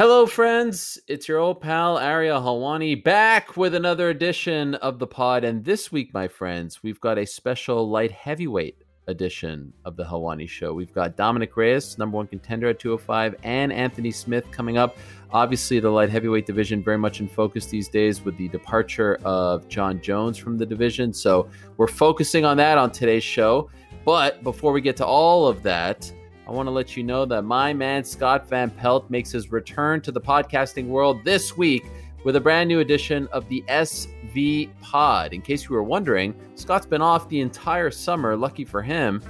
[0.00, 0.98] Hello, friends.
[1.08, 5.44] It's your old pal Ariel Helwani back with another edition of the pod.
[5.44, 8.78] And this week, my friends, we've got a special light heavyweight
[9.08, 10.72] edition of the Helwani Show.
[10.72, 14.96] We've got Dominick Reyes, number one contender at 205, and Anthony Smith coming up.
[15.32, 19.68] Obviously, the light heavyweight division very much in focus these days with the departure of
[19.68, 21.12] Jon Jones from the division.
[21.12, 23.68] So we're focusing on that on today's show.
[24.06, 26.10] But before we get to all of that,
[26.50, 30.00] I want to let you know that my man Scott Van Pelt makes his return
[30.00, 31.84] to the podcasting world this week
[32.24, 35.32] with a brand new edition of the SV Pod.
[35.32, 39.22] In case you were wondering, Scott's been off the entire summer, lucky for him,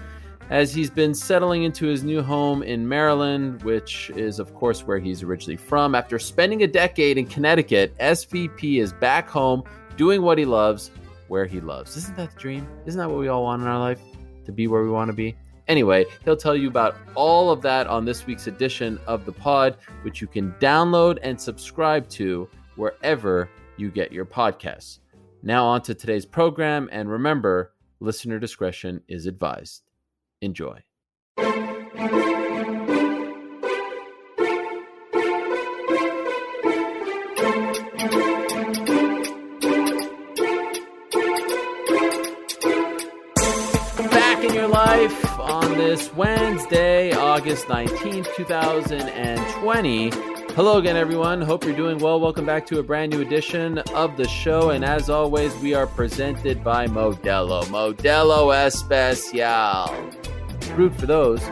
[0.48, 4.98] as he's been settling into his new home in Maryland, which is, of course, where
[4.98, 5.95] he's originally from.
[5.95, 9.62] After spending a decade in Connecticut, SVP is back home
[9.98, 10.90] doing what he loves,
[11.28, 11.98] where he loves.
[11.98, 12.66] Isn't that the dream?
[12.87, 14.00] Isn't that what we all want in our life?
[14.46, 15.37] To be where we want to be?
[15.70, 19.77] Anyway, he'll tell you about all of that on this week's edition of the pod,
[20.02, 24.99] which you can download and subscribe to wherever you get your podcasts.
[25.45, 29.82] Now, on to today's program, and remember, listener discretion is advised.
[30.40, 30.82] Enjoy.
[45.91, 50.10] This Wednesday, August 19th, 2020.
[50.55, 51.43] Hello again, everyone.
[51.43, 52.21] Hope you're doing well.
[52.21, 54.71] Welcome back to a brand new edition of the show.
[54.71, 57.65] And as always, we are presented by Modelo.
[57.65, 59.93] Modelo Especial.
[60.77, 61.43] Root for those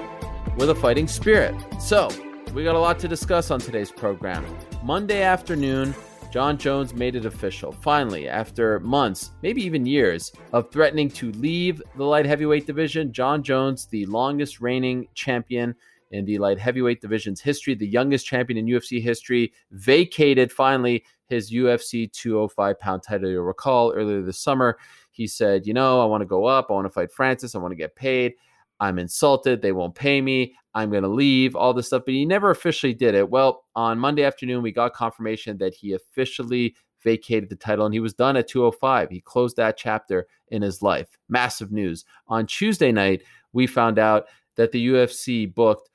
[0.56, 1.56] with a fighting spirit.
[1.80, 2.08] So,
[2.54, 4.46] we got a lot to discuss on today's program.
[4.84, 5.96] Monday afternoon,
[6.30, 7.72] Jon Jones made it official.
[7.72, 13.42] Finally, after months, maybe even years, of threatening to leave the light heavyweight division, Jon
[13.42, 15.74] Jones, the longest reigning champion
[16.10, 21.50] in the light heavyweight division's history, the youngest champion in UFC history, vacated finally his
[21.50, 23.30] UFC 205 pound title.
[23.30, 24.78] You'll recall earlier this summer,
[25.10, 26.66] he said, You know, I want to go up.
[26.70, 27.54] I want to fight Francis.
[27.54, 28.34] I want to get paid.
[28.80, 29.60] I'm insulted.
[29.60, 30.54] They won't pay me.
[30.74, 32.02] I'm going to leave, all this stuff.
[32.04, 33.28] But he never officially did it.
[33.28, 38.00] Well, on Monday afternoon, we got confirmation that he officially vacated the title and he
[38.00, 39.10] was done at 205.
[39.10, 41.08] He closed that chapter in his life.
[41.28, 42.04] Massive news.
[42.28, 43.22] On Tuesday night,
[43.52, 45.90] we found out that the UFC booked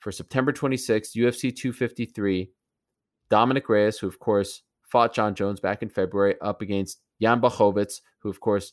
[0.00, 2.50] for September 26th, UFC 253,
[3.30, 8.00] Dominick Reyes, who of course fought Jon Jones back in February, up against Jan Blachowicz,
[8.18, 8.72] who of course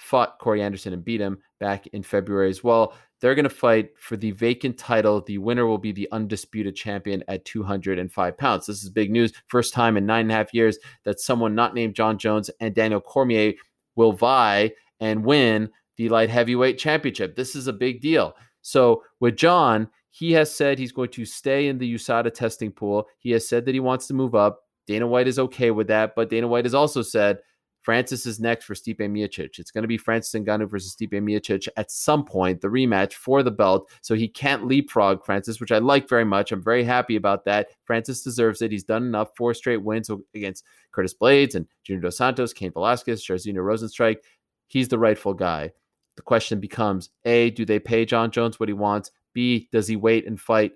[0.00, 2.94] fought Corey Anderson and beat him back in February as well.
[3.20, 5.20] They're going to fight for the vacant title.
[5.20, 8.66] The winner will be the undisputed champion at 205 pounds.
[8.66, 9.32] This is big news.
[9.48, 12.74] First time in nine and a half years that someone not named Jon Jones and
[12.74, 13.52] Daniel Cormier
[13.94, 15.68] will vie and win
[15.98, 17.36] the light heavyweight championship.
[17.36, 18.34] This is a big deal.
[18.62, 23.06] So with Jon, he has said he's going to stay in the USADA testing pool.
[23.18, 24.60] He has said that he wants to move up.
[24.86, 27.38] Dana White is okay with that, but Dana White has also said
[27.82, 29.58] Francis is next for Stipe Miocic.
[29.58, 33.42] It's going to be Francis Ngannou versus Stipe Miocic at some point, the rematch for
[33.42, 33.90] the belt.
[34.02, 36.52] So he can't leapfrog Francis, which I like very much.
[36.52, 37.68] I'm very happy about that.
[37.84, 38.70] Francis deserves it.
[38.70, 39.30] He's done enough.
[39.34, 44.16] Four straight wins against Curtis Blaydes and Junior Dos Santos, Cain Velasquez, Jairzinho Rozenstruik.
[44.66, 45.72] He's the rightful guy.
[46.16, 49.10] The question becomes: A, do they pay Jon Jones what he wants?
[49.32, 50.72] B, does he wait and fight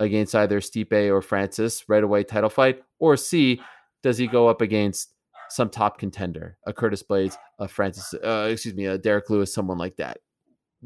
[0.00, 2.82] against either Stipe or Francis right away title fight?
[2.98, 3.60] Or C,
[4.02, 5.14] does he go up against
[5.50, 9.78] some top contender, a Curtis Blaydes, a Francis, uh, excuse me, a Derrick Lewis, someone
[9.78, 10.18] like that.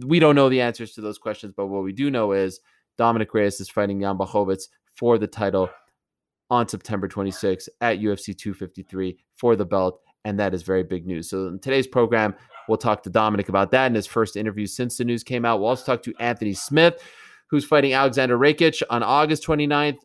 [0.05, 2.61] We don't know the answers to those questions, but what we do know is
[2.97, 5.69] Dominick Reyes is fighting Jan Blachowicz for the title
[6.51, 11.31] on September 26 at UFC 253 for the belt, and that is very big news.
[11.31, 12.35] So in today's program,
[12.69, 15.61] we'll talk to Dominick about that in his first interview since the news came out.
[15.61, 17.03] We'll also talk to Anthony Smith,
[17.49, 19.99] who's fighting Aleksandar Rakic on August 29th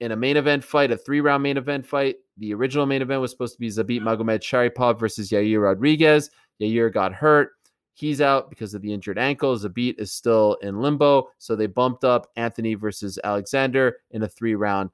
[0.00, 2.16] in a main event fight, a three round main event fight.
[2.38, 6.30] The original main event was supposed to be Zabit Magomedsharipov versus Yair Rodriguez.
[6.60, 7.50] Yair got hurt.
[7.94, 9.56] He's out because of the injured ankle.
[9.56, 11.28] Zabit is still in limbo.
[11.38, 14.90] So they bumped up Anthony versus Aleksandar in a three round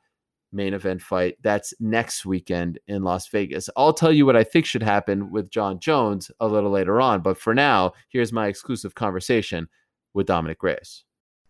[0.52, 1.36] main event fight.
[1.42, 3.70] That's next weekend in Las Vegas.
[3.76, 7.20] I'll tell you what I think should happen with Jon Jones a little later on.
[7.20, 9.68] But for now, here's my exclusive conversation
[10.14, 11.04] with Dominick Reyes.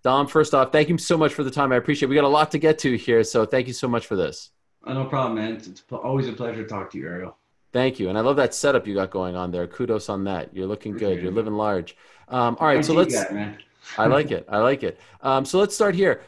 [0.07, 1.73] Dom, first off, thank you so much for the time.
[1.73, 2.11] I appreciate it.
[2.11, 4.51] We got a lot to get to here, so thank you so much for this.
[4.85, 5.55] Oh, no problem, man.
[5.55, 7.37] It's always a pleasure to talk to you, Ariel.
[7.73, 9.67] Thank you, and I love that setup you got going on there.
[9.67, 10.55] Kudos on that.
[10.55, 11.21] You're looking good.
[11.21, 11.97] You're living large.
[12.29, 13.15] Um, all right, so let's.
[13.15, 13.59] That,
[13.99, 14.47] I like it.
[14.49, 15.01] I like it.
[15.23, 16.23] Um, so let's start here.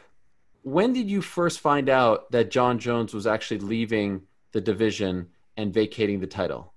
[0.63, 5.73] When did you first find out that Jon Jones was actually leaving the division and
[5.73, 6.73] vacating the title?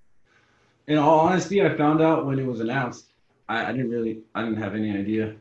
[0.86, 3.06] In all honesty, I found out when it was announced.
[3.48, 5.34] I, I didn't really, I didn't have any idea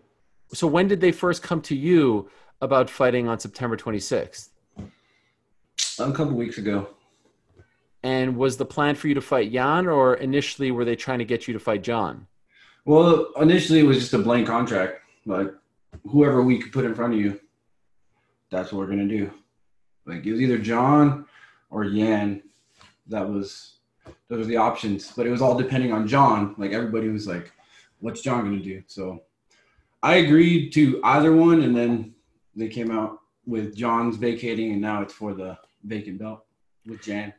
[0.54, 2.30] so when did they first come to you
[2.62, 4.50] about fighting on September 26th?
[6.00, 6.90] A couple weeks ago.
[8.04, 11.26] And was the plan for you to fight Jan, or initially were they trying to
[11.26, 12.28] get you to fight Jon?
[12.86, 15.02] Well, initially it was just a blank contract.
[15.26, 15.52] Like
[16.10, 17.40] whoever we could put in front of you,
[18.50, 19.32] that's what we're gonna do.
[20.06, 21.26] Like it was either Jon
[21.70, 22.42] or Jan.
[23.08, 23.78] That was
[24.30, 26.56] those were the options, but it was all depending on Jon.
[26.58, 27.52] Like everybody was like,
[28.00, 29.22] "What's Jon gonna do?" So
[30.04, 32.16] I agreed to either one, and then
[32.56, 36.46] they came out with Jon's vacating, and now it's for the vacant belt
[36.86, 37.34] with Jan.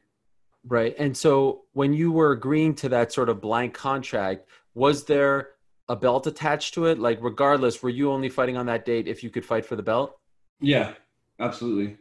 [0.64, 0.94] Right.
[0.98, 5.50] And so when you were agreeing to that sort of blank contract, was there
[5.88, 6.98] a belt attached to it?
[6.98, 9.82] Like, regardless, were you only fighting on that date if you could fight for the
[9.82, 10.18] belt?
[10.60, 10.94] Yeah,
[11.40, 11.96] absolutely.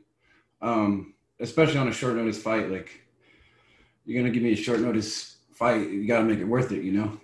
[0.62, 3.02] Um, especially on a short notice fight, like
[4.06, 6.92] you're gonna give me a short notice fight, you gotta make it worth it, you
[6.92, 7.20] know.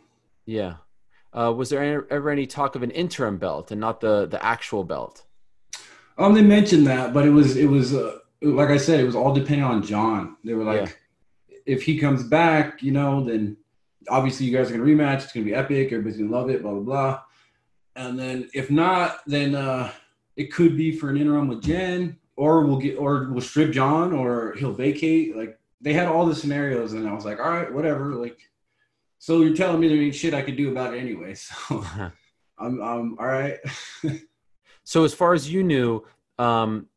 [0.46, 0.78] Yeah.
[1.34, 4.84] Uh, was there ever any talk of an interim belt and not the the actual
[4.84, 5.24] belt?
[6.18, 9.16] Um, they mentioned that, but it was it was uh, like I said, it was
[9.16, 10.38] all depending on Jon.
[10.44, 10.98] They were like,
[11.50, 11.58] yeah.
[11.66, 13.58] if he comes back, you know, then
[14.10, 15.24] obviously you guys are gonna rematch.
[15.24, 15.88] It's gonna be epic.
[15.88, 16.62] Everybody's gonna love it.
[16.62, 17.22] Blah blah blah.
[17.96, 19.92] And then if not, then uh,
[20.36, 24.14] it could be for an interim with Jan, or we'll get, or we'll strip Jon,
[24.14, 25.36] or he'll vacate.
[25.36, 28.16] Like they had all the scenarios, and I was like, all right, whatever.
[28.16, 28.38] Like,
[29.20, 31.34] so you're telling me there ain't shit I could do about it anyway.
[31.34, 31.54] So
[32.60, 33.58] I'm, I'm all right.
[34.88, 36.06] So as far as you knew,
[36.40, 36.88] um,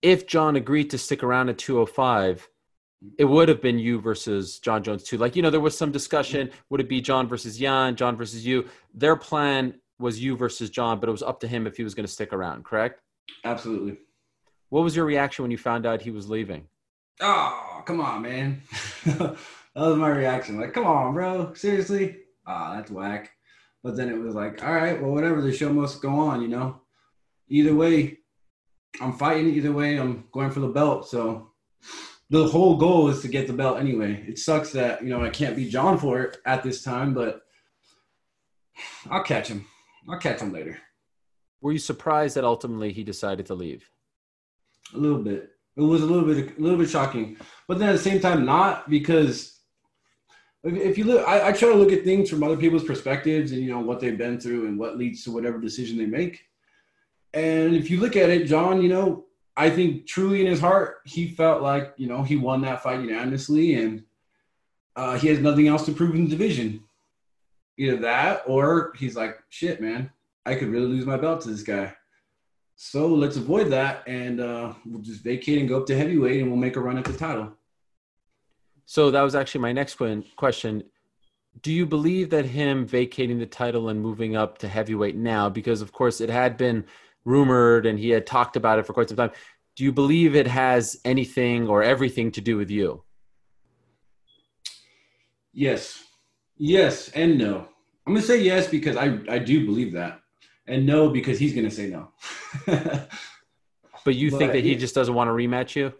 [0.00, 2.48] if Jon agreed to stick around at 205,
[3.18, 5.18] it would have been you versus Jon Jones too.
[5.18, 8.46] Like you know, there was some discussion: would it be Jon versus Jan, Jon versus
[8.46, 8.66] you?
[8.94, 11.94] Their plan was you versus Jon, but it was up to him if he was
[11.94, 12.64] going to stick around.
[12.64, 13.02] Correct?
[13.44, 13.98] Absolutely.
[14.70, 16.68] What was your reaction when you found out he was leaving?
[17.20, 18.62] Oh, come on, man.
[19.74, 20.60] that was my reaction.
[20.60, 21.54] Like, come on, bro.
[21.54, 22.18] Seriously?
[22.46, 23.30] Ah, oh, that's whack.
[23.82, 25.40] But then it was like, all right, well, whatever.
[25.40, 26.80] The show must go on, you know
[27.50, 28.18] either way,
[29.00, 29.48] I'm fighting.
[29.48, 31.08] Either way, I'm going for the belt.
[31.08, 31.50] So
[32.30, 34.24] the whole goal is to get the belt anyway.
[34.26, 37.42] It sucks that you know I can't beat Jon for it at this time, but
[39.10, 39.66] I'll catch him.
[40.08, 40.78] I'll catch him later.
[41.60, 43.84] Were you surprised that ultimately he decided to leave?
[44.94, 45.50] A little bit.
[45.76, 47.36] It was a little bit, a little bit shocking,
[47.68, 49.59] but then at the same time, not because
[50.62, 53.62] if you look, I, I try to look at things from other people's perspectives and
[53.62, 56.42] you know what they've been through and what leads to whatever decision they make.
[57.32, 59.26] And if you look at it, Jon, you know,
[59.56, 63.00] I think truly in his heart, he felt like, you know, he won that fight
[63.00, 64.04] unanimously and
[64.96, 66.82] uh, he has nothing else to prove in the division.
[67.78, 70.10] Either that or he's like, shit, man,
[70.44, 71.94] I could really lose my belt to this guy.
[72.76, 76.50] So let's avoid that and uh, we'll just vacate and go up to heavyweight and
[76.50, 77.52] we'll make a run at the title.
[78.90, 80.00] So that was actually my next
[80.34, 80.82] question
[81.62, 85.80] do you believe that him vacating the title and moving up to heavyweight now because
[85.80, 86.84] of course it had been
[87.24, 89.30] rumored and he had talked about it for quite some time.
[89.76, 93.04] Do you believe it has anything or everything to do with you?
[95.52, 96.02] Yes.
[96.56, 97.68] Yes and no.
[98.08, 100.20] I'm going to say yes because I, I do believe that.
[100.66, 102.08] And no because he's going to say no.
[104.04, 105.92] but you but, think that he just doesn't want to rematch you?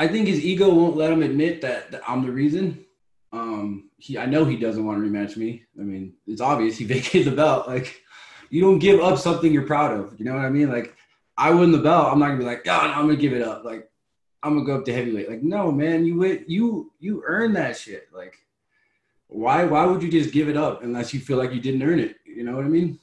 [0.00, 2.84] I think his ego won't let him admit that, that I'm the reason.
[3.32, 5.64] Um, he, I know he doesn't want to rematch me.
[5.78, 7.68] I mean, it's obvious he vacated the belt.
[7.68, 8.02] Like,
[8.50, 10.18] you don't give up something you're proud of.
[10.18, 10.68] You know what I mean?
[10.68, 10.94] Like
[11.38, 13.64] I win the belt, I'm not gonna be like, God, I'm gonna give it up.
[13.64, 13.90] Like
[14.42, 15.30] I'm gonna go up to heavyweight.
[15.30, 18.08] Like no, man, you win, you you earn that shit.
[18.12, 18.36] Like
[19.28, 22.00] why why would you just give it up unless you feel like you didn't earn
[22.00, 22.16] it?
[22.24, 22.98] You know what I mean?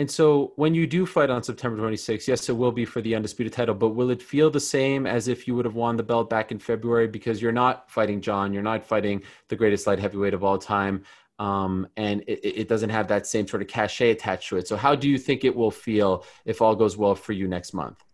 [0.00, 3.14] And so when you do fight on September 26th, yes, it will be for the
[3.14, 6.02] undisputed title, but will it feel the same as if you would have won the
[6.02, 9.98] belt back in February because you're not fighting Jon, you're not fighting the greatest light
[9.98, 11.02] heavyweight of all time?
[11.38, 14.68] um, and it, it, doesn't have that same sort of cachet attached to it.
[14.68, 17.72] So, how do you think it will feel if all goes well for you next
[17.72, 18.04] month?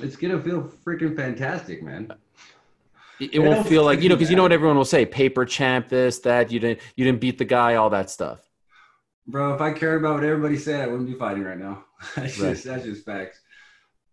[0.00, 2.12] It's gonna feel freaking fantastic, man.
[3.18, 5.44] It, it won't feel like you know because you know what everyone will say: paper
[5.44, 6.52] champ, this, that.
[6.52, 8.48] You didn't, you didn't beat the guy, all that stuff.
[9.26, 11.84] Bro, if I cared about what everybody said, I wouldn't be fighting right now.
[12.16, 12.50] that's right.
[12.50, 13.40] just that's just facts.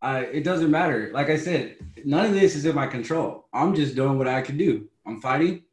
[0.01, 1.11] I, it doesn't matter.
[1.13, 1.75] Like I said,
[2.05, 3.47] none of this is in my control.
[3.53, 4.89] I'm just doing what I can do.
[5.05, 5.63] I'm fighting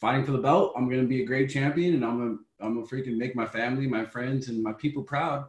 [0.00, 0.72] fighting for the belt.
[0.76, 3.86] I'm gonna be a great champion, and I'm gonna I'm gonna freaking make my family,
[3.86, 5.46] my friends, and my people proud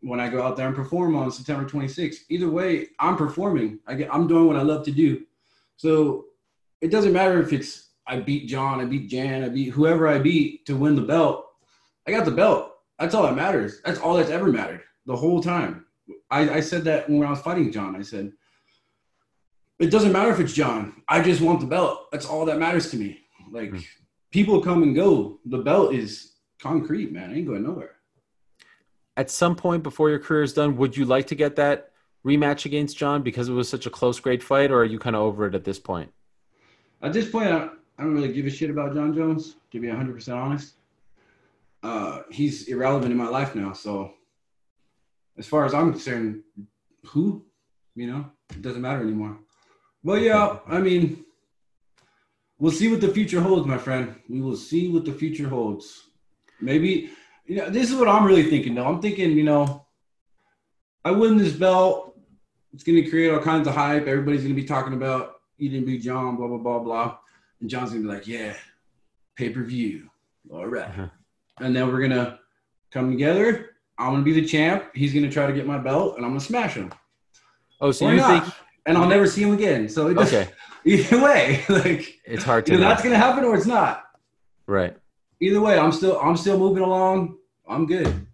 [0.00, 2.16] when I go out there and perform on September 26th.
[2.28, 3.78] Either way, I'm performing.
[3.86, 5.24] I get I'm doing what I love to do.
[5.76, 6.26] So
[6.82, 10.18] it doesn't matter if it's I beat Jon, I beat Jan, I beat whoever I
[10.18, 11.43] beat to win the belt.
[12.06, 12.72] I got the belt.
[12.98, 13.80] That's all that matters.
[13.84, 15.86] That's all that's ever mattered the whole time.
[16.30, 17.96] I, I said that when I was fighting Jon.
[17.96, 18.32] I said,
[19.78, 21.02] it doesn't matter if it's Jon.
[21.08, 22.10] I just want the belt.
[22.12, 23.20] That's all that matters to me.
[23.50, 23.80] Like mm-hmm.
[24.30, 25.40] people come and go.
[25.46, 27.30] The belt is concrete, man.
[27.30, 27.92] I ain't going nowhere.
[29.16, 31.92] At some point before your career is done, would you like to get that
[32.26, 35.14] rematch against Jon because it was such a close, great fight, or are you kind
[35.14, 36.12] of over it at this point?
[37.02, 37.68] At this point, I,
[37.98, 39.56] I don't really give a shit about Jon Jones.
[39.72, 40.74] To be 100 percent honest,
[41.84, 43.74] uh, he's irrelevant in my life now.
[43.74, 44.14] So,
[45.36, 46.42] as far as I'm concerned,
[47.04, 47.44] who,
[47.94, 49.38] you know, it doesn't matter anymore.
[50.02, 51.24] Well, yeah, I mean,
[52.58, 54.14] we'll see what the future holds, my friend.
[54.30, 56.04] We will see what the future holds.
[56.60, 57.10] Maybe,
[57.44, 58.86] you know, this is what I'm really thinking though.
[58.86, 59.86] I'm thinking, you know,
[61.04, 62.18] I win this belt.
[62.72, 64.06] It's going to create all kinds of hype.
[64.06, 67.18] Everybody's going to be talking about you didn't beat Jon, blah, blah, blah, blah.
[67.60, 68.54] And Jon's going to be like, yeah,
[69.36, 70.08] pay per view.
[70.50, 70.88] All right.
[70.88, 71.08] uh-huh.
[71.60, 72.38] And then we're going to
[72.90, 73.70] come together.
[73.98, 74.90] I'm to be the champ.
[74.94, 76.92] He's going to try to get my belt and I'm going to smash him.
[77.80, 78.44] Oh, so or you not.
[78.44, 78.54] think.
[78.86, 79.88] And I'll never see him again.
[79.88, 80.50] So it just, okay.
[80.84, 82.76] either way, like it's hard to.
[82.76, 84.04] That's going to happen or it's not.
[84.66, 84.96] Right.
[85.40, 87.36] Either way, I'm still I'm still moving along.
[87.68, 88.26] I'm good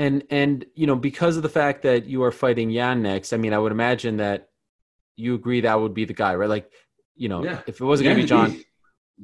[0.00, 3.36] and and you know because of the fact that you are fighting Jan next, I
[3.36, 4.48] mean, I would imagine that
[5.16, 6.48] you agree that would be the guy, right?
[6.48, 6.70] Like,
[7.16, 7.60] you know, yeah.
[7.66, 8.64] if it wasn't going to be Jon.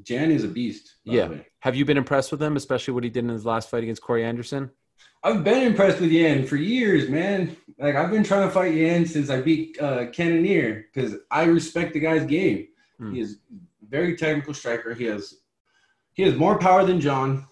[0.02, 0.96] Jan is a beast.
[1.04, 1.28] Yeah.
[1.60, 4.02] Have you been impressed with him, especially what he did in his last fight against
[4.02, 4.70] Corey Anderson?
[5.22, 7.56] I've been impressed with Jan for years, man.
[7.78, 11.94] Like I've been trying to fight Jan since I beat uh, Cannonier because I respect
[11.94, 12.68] the guy's game.
[13.00, 13.14] Mm.
[13.14, 13.38] He is
[13.88, 14.94] very technical striker.
[14.94, 15.34] He has
[16.14, 17.46] he has more power than Jon.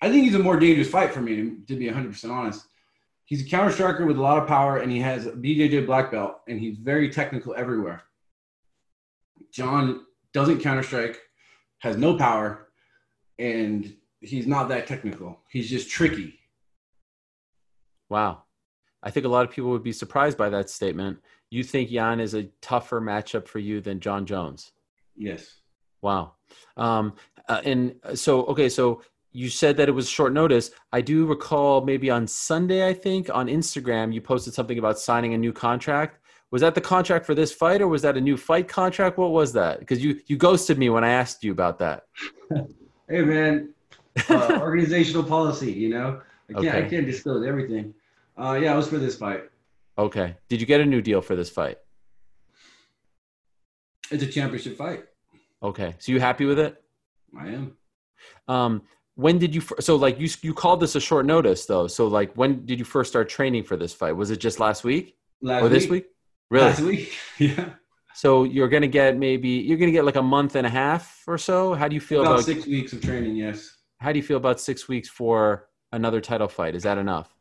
[0.00, 2.64] I think he's a more dangerous fight for me, to be 100% honest.
[3.24, 6.12] He's a counter striker with a lot of power, and he has a BJJ black
[6.12, 8.04] belt, and he's very technical everywhere.
[9.52, 11.18] Jon doesn't counter strike,
[11.78, 12.68] has no power,
[13.38, 15.40] and he's not that technical.
[15.48, 16.38] He's just tricky.
[18.08, 18.44] Wow.
[19.02, 21.18] I think a lot of people would be surprised by that statement.
[21.50, 24.72] You think Jan is a tougher matchup for you than Jon Jones?
[25.16, 25.60] Yes.
[26.02, 26.34] Wow.
[26.76, 27.14] Um,
[27.48, 30.70] uh, and so, okay, so you said that it was short notice.
[30.92, 35.34] I do recall maybe on Sunday, I think, on Instagram, you posted something about signing
[35.34, 36.20] a new contract.
[36.50, 39.18] Was that the contract for this fight, or was that a new fight contract?
[39.18, 39.80] What was that?
[39.80, 42.04] Because you you ghosted me when I asked you about that.
[43.08, 43.74] hey man,
[44.28, 45.72] uh, organizational policy.
[45.72, 46.86] You know, I can't okay.
[46.86, 47.94] I can't disclose everything.
[48.36, 49.44] Uh, yeah, it was for this fight.
[49.98, 50.36] Okay.
[50.48, 51.78] Did you get a new deal for this fight?
[54.10, 55.04] It's a championship fight.
[55.62, 55.96] Okay.
[55.98, 56.82] So you happy with it?
[57.38, 57.76] I am.
[58.46, 58.82] Um,
[59.16, 62.32] when did you so like you you called this a short notice though so like
[62.34, 65.64] when did you first start training for this fight was it just last week last
[65.64, 66.06] or this week, week?
[66.50, 67.70] Really last week yeah
[68.14, 71.38] so you're gonna get maybe you're gonna get like a month and a half or
[71.38, 74.22] so how do you feel about, about six weeks of training yes how do you
[74.22, 77.34] feel about six weeks for another title fight is that enough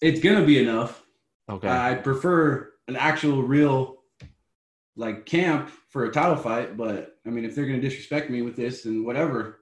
[0.00, 1.02] it's gonna be enough
[1.48, 4.02] okay i prefer an actual real
[4.96, 8.56] like camp for a title fight but i mean if they're gonna disrespect me with
[8.56, 9.60] this and whatever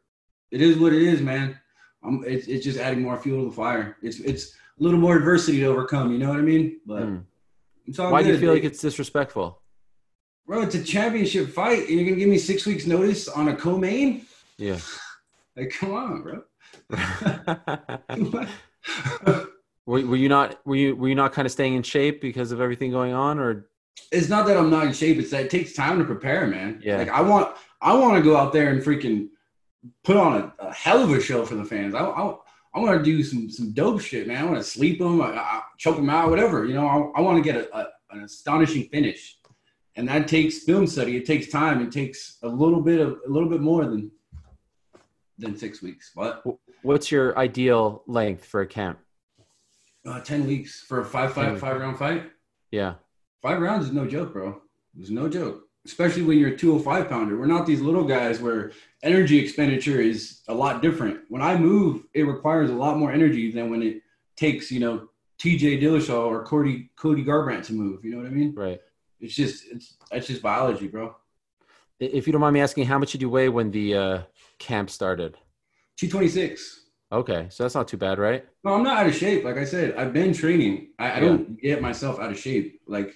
[0.51, 1.59] it is what it is, man.
[2.03, 3.97] I'm, it's, it's just adding more fuel to the fire.
[4.03, 6.13] It's it's a little more adversity to overcome.
[6.13, 6.81] You know what I mean?
[6.87, 7.25] But mm.
[7.97, 9.63] Why do you feel like it's disrespectful?
[10.47, 13.57] Bro, it's a championship fight, and you're gonna give me six weeks notice on a
[13.57, 14.27] co-main?
[14.57, 14.79] Yeah.
[15.57, 16.43] Like, come on, bro.
[19.87, 22.53] were, were you not were you were you not kind of staying in shape because
[22.53, 23.69] of everything going on, or?
[24.13, 25.19] It's not that I'm not in shape.
[25.19, 26.81] It's that it takes time to prepare, man.
[26.81, 26.99] Yeah.
[26.99, 29.31] Like I want I want to go out there and freaking
[30.05, 31.93] put on a, a, hell of a show for the fans.
[31.95, 32.37] I, I,
[32.75, 34.43] I want to do some some dope shit, man.
[34.43, 36.65] I want to sleep them, I, I, choke them out, whatever.
[36.67, 39.39] You know, I, I want to get a, a, an astonishing finish,
[39.97, 41.17] and that takes film study.
[41.17, 41.81] It takes time.
[41.83, 44.11] It takes a little bit of a little bit more than
[45.39, 46.13] than six weeks.
[46.15, 46.45] But
[46.83, 48.99] what's your ideal length for a camp?
[50.07, 52.31] Uh, Ten weeks for a five five five round fight.
[52.71, 52.95] Yeah,
[53.41, 54.61] five rounds is no joke, bro.
[54.99, 57.39] It's no joke especially when you're a 205 pounder.
[57.39, 61.21] We're not these little guys where energy expenditure is a lot different.
[61.29, 64.03] When I move, it requires a lot more energy than when it
[64.37, 65.09] takes, you know,
[65.39, 68.05] TJ Dillashaw or Cody Cody Garbrandt to move.
[68.05, 68.55] You know what I mean?
[68.55, 68.81] Right.
[69.21, 71.15] It's just it's that's just biology, bro.
[72.01, 74.23] If you don't mind me asking, how much did you weigh when the uh,
[74.59, 75.37] camp started?
[75.97, 76.85] 226.
[77.11, 78.47] Okay, so that's not too bad, right?
[78.63, 79.43] No, I'm not out of shape.
[79.43, 80.89] Like I said, I've been training.
[80.99, 82.83] I, I don't get myself out of shape.
[82.87, 83.15] Like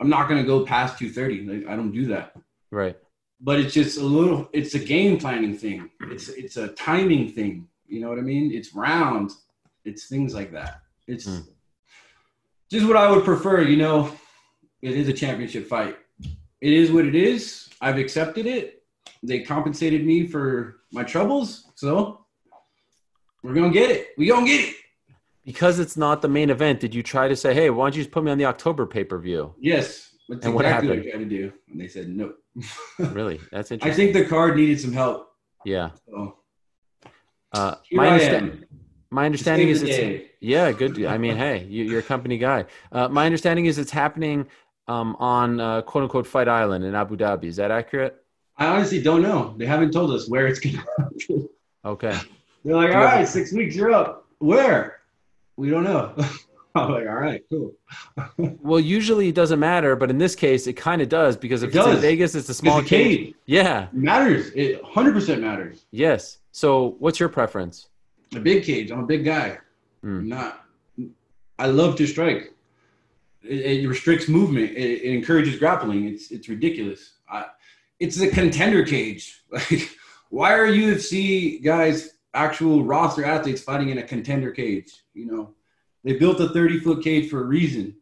[0.00, 1.46] I'm not going to go past 230.
[1.46, 2.34] Like, I don't do that.
[2.70, 2.96] Right.
[3.40, 4.48] But it's just a little.
[4.52, 5.90] It's a game planning thing.
[6.02, 7.68] It's it's a timing thing.
[7.86, 8.52] You know what I mean?
[8.52, 9.32] It's round.
[9.84, 10.80] It's things like that.
[11.06, 11.46] It's mm.
[12.70, 13.60] just what I would prefer.
[13.62, 14.12] You know,
[14.80, 15.96] it is a championship fight.
[16.60, 17.68] It is what it is.
[17.80, 18.82] I've accepted it.
[19.22, 22.24] They compensated me for my troubles, so
[23.42, 24.08] we're gonna get it.
[24.16, 24.76] We gonna get it
[25.44, 28.02] because it's not the main event, did you try to say, "Hey, why don't you
[28.02, 29.54] just put me on the October pay per view"?
[29.58, 30.10] Yes.
[30.28, 30.88] That's and exactly what happened?
[30.88, 32.32] What I tried to do, and they said no.
[32.98, 33.92] really, that's interesting.
[33.92, 35.30] I think the card needed some help.
[35.64, 35.90] Yeah.
[36.08, 36.38] So,
[37.52, 38.64] uh, my understanding.
[39.10, 41.04] My understanding is it's yeah, good.
[41.04, 42.64] I mean, hey, you, are a company guy.
[42.90, 44.46] Uh, my understanding is it's happening
[44.88, 47.44] um, on uh, quote unquote Fight Island in Abu Dhabi.
[47.44, 48.24] Is that accurate?
[48.56, 49.54] I honestly don't know.
[49.56, 51.48] They haven't told us where it's going to happen.
[51.84, 52.18] Okay.
[52.64, 54.26] They're like, all right, six weeks, you're up.
[54.38, 55.00] Where?
[55.56, 56.14] We don't know.
[56.76, 57.72] I'm like, all right, cool.
[58.36, 61.72] well, usually it doesn't matter, but in this case, it kind of does because if
[61.72, 63.18] it it's in Vegas, it's a small it's a cage.
[63.26, 63.34] cage.
[63.46, 64.50] Yeah, it matters.
[64.56, 65.86] It 100% matters.
[65.92, 66.38] Yes.
[66.50, 67.88] So, what's your preference?
[68.34, 68.90] A big cage.
[68.90, 69.58] I'm a big guy.
[70.04, 70.26] Mm.
[70.26, 70.64] Not.
[71.60, 72.52] I love to strike.
[73.44, 74.72] It, it restricts movement.
[74.72, 76.08] It, it, encourages grappling.
[76.08, 77.14] It's it's ridiculous.
[77.30, 77.46] I,
[78.00, 79.42] it's a contender cage.
[79.52, 79.90] Like,
[80.30, 84.92] why are UFC guys, actual roster athletes, fighting in a contender cage?
[85.12, 85.54] You know,
[86.02, 87.96] they built a 30 foot cage for a reason.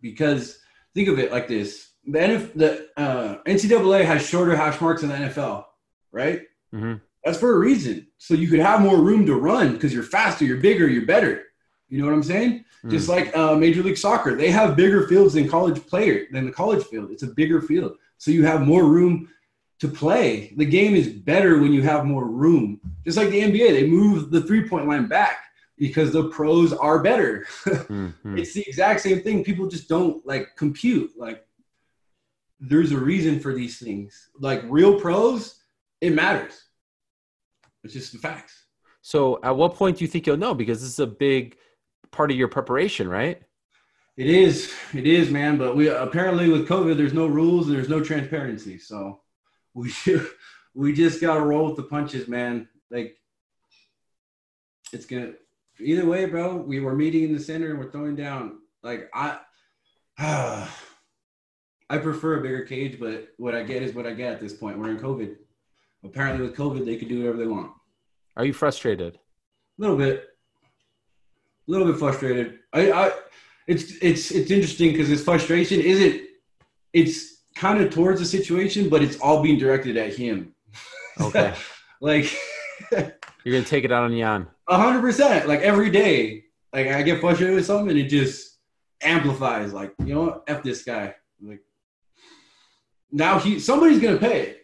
[0.00, 0.58] Because
[0.94, 5.10] think of it like this: the, NF, the uh, NCAA has shorter hash marks than
[5.10, 5.64] the NFL,
[6.12, 6.42] right?
[6.74, 6.94] Mm-hmm.
[7.24, 8.06] That's for a reason.
[8.18, 11.44] So you could have more room to run because you're faster, you're bigger, you're better.
[11.88, 12.64] You know what I'm saying?
[12.84, 12.90] Mm.
[12.90, 16.52] Just like uh, Major League Soccer, they have bigger fields than college player than the
[16.52, 17.10] college field.
[17.10, 19.28] It's a bigger field, so you have more room
[19.80, 20.52] to play.
[20.56, 22.80] The game is better when you have more room.
[23.04, 25.38] Just like the NBA, they move the three point line back
[25.76, 27.46] because the pros are better.
[27.64, 28.38] mm-hmm.
[28.38, 29.44] It's the exact same thing.
[29.44, 31.12] People just don't like compute.
[31.16, 31.46] Like
[32.60, 34.30] there's a reason for these things.
[34.38, 35.62] Like real pros,
[36.00, 36.64] it matters.
[37.84, 38.64] It's just the facts.
[39.00, 40.54] So, at what point do you think you'll know?
[40.54, 41.56] Because this is a big
[42.10, 43.40] part of your preparation, right?
[44.16, 44.74] It is.
[44.92, 45.56] It is, man.
[45.56, 48.76] But we apparently with COVID, there's no rules and there's no transparency.
[48.76, 49.20] So
[49.78, 49.92] we
[50.74, 52.68] we just gotta roll with the punches, man.
[52.90, 53.16] Like
[54.92, 55.32] it's gonna
[55.80, 56.56] either way, bro.
[56.56, 58.58] We were meeting in the center and we're throwing down.
[58.82, 59.38] Like I,
[60.18, 60.68] uh,
[61.90, 64.52] I prefer a bigger cage, but what I get is what I get at this
[64.52, 64.78] point.
[64.78, 65.36] We're in COVID
[66.04, 67.72] apparently with COVID, they could do whatever they want.
[68.36, 69.16] Are you frustrated?
[69.16, 69.18] A
[69.78, 70.24] little bit.
[71.66, 72.60] A little bit frustrated.
[72.72, 73.12] I, I
[73.66, 76.22] it's it's it's interesting because this frustration isn't
[76.92, 80.54] it's kind of towards the situation, but it's all being directed at him.
[81.20, 81.54] Okay.
[82.00, 82.32] like
[82.92, 83.12] you're
[83.44, 84.46] gonna take it out on Jan.
[84.68, 85.48] A hundred percent.
[85.48, 86.44] Like every day.
[86.72, 88.58] Like I get frustrated with something and it just
[89.02, 89.72] amplifies.
[89.72, 90.44] Like, you know what?
[90.46, 91.14] F this guy.
[91.42, 91.60] Like
[93.10, 94.58] now he somebody's gonna pay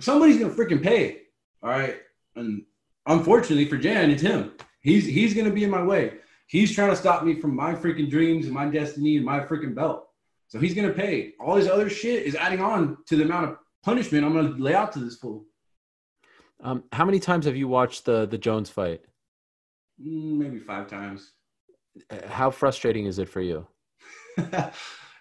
[0.00, 1.22] somebody's gonna freaking pay.
[1.62, 1.96] All right.
[2.36, 2.64] And
[3.06, 4.52] unfortunately for Jan, it's him.
[4.80, 6.14] He's he's gonna be in my way.
[6.46, 9.74] He's trying to stop me from my freaking dreams and my destiny and my freaking
[9.74, 10.07] belt.
[10.48, 11.34] So he's gonna pay.
[11.38, 14.74] All this other shit is adding on to the amount of punishment I'm gonna lay
[14.74, 15.44] out to this fool.
[16.60, 19.02] Um, how many times have you watched the the Jones fight?
[20.02, 21.32] Mm, maybe five times.
[22.26, 23.66] How frustrating is it for you?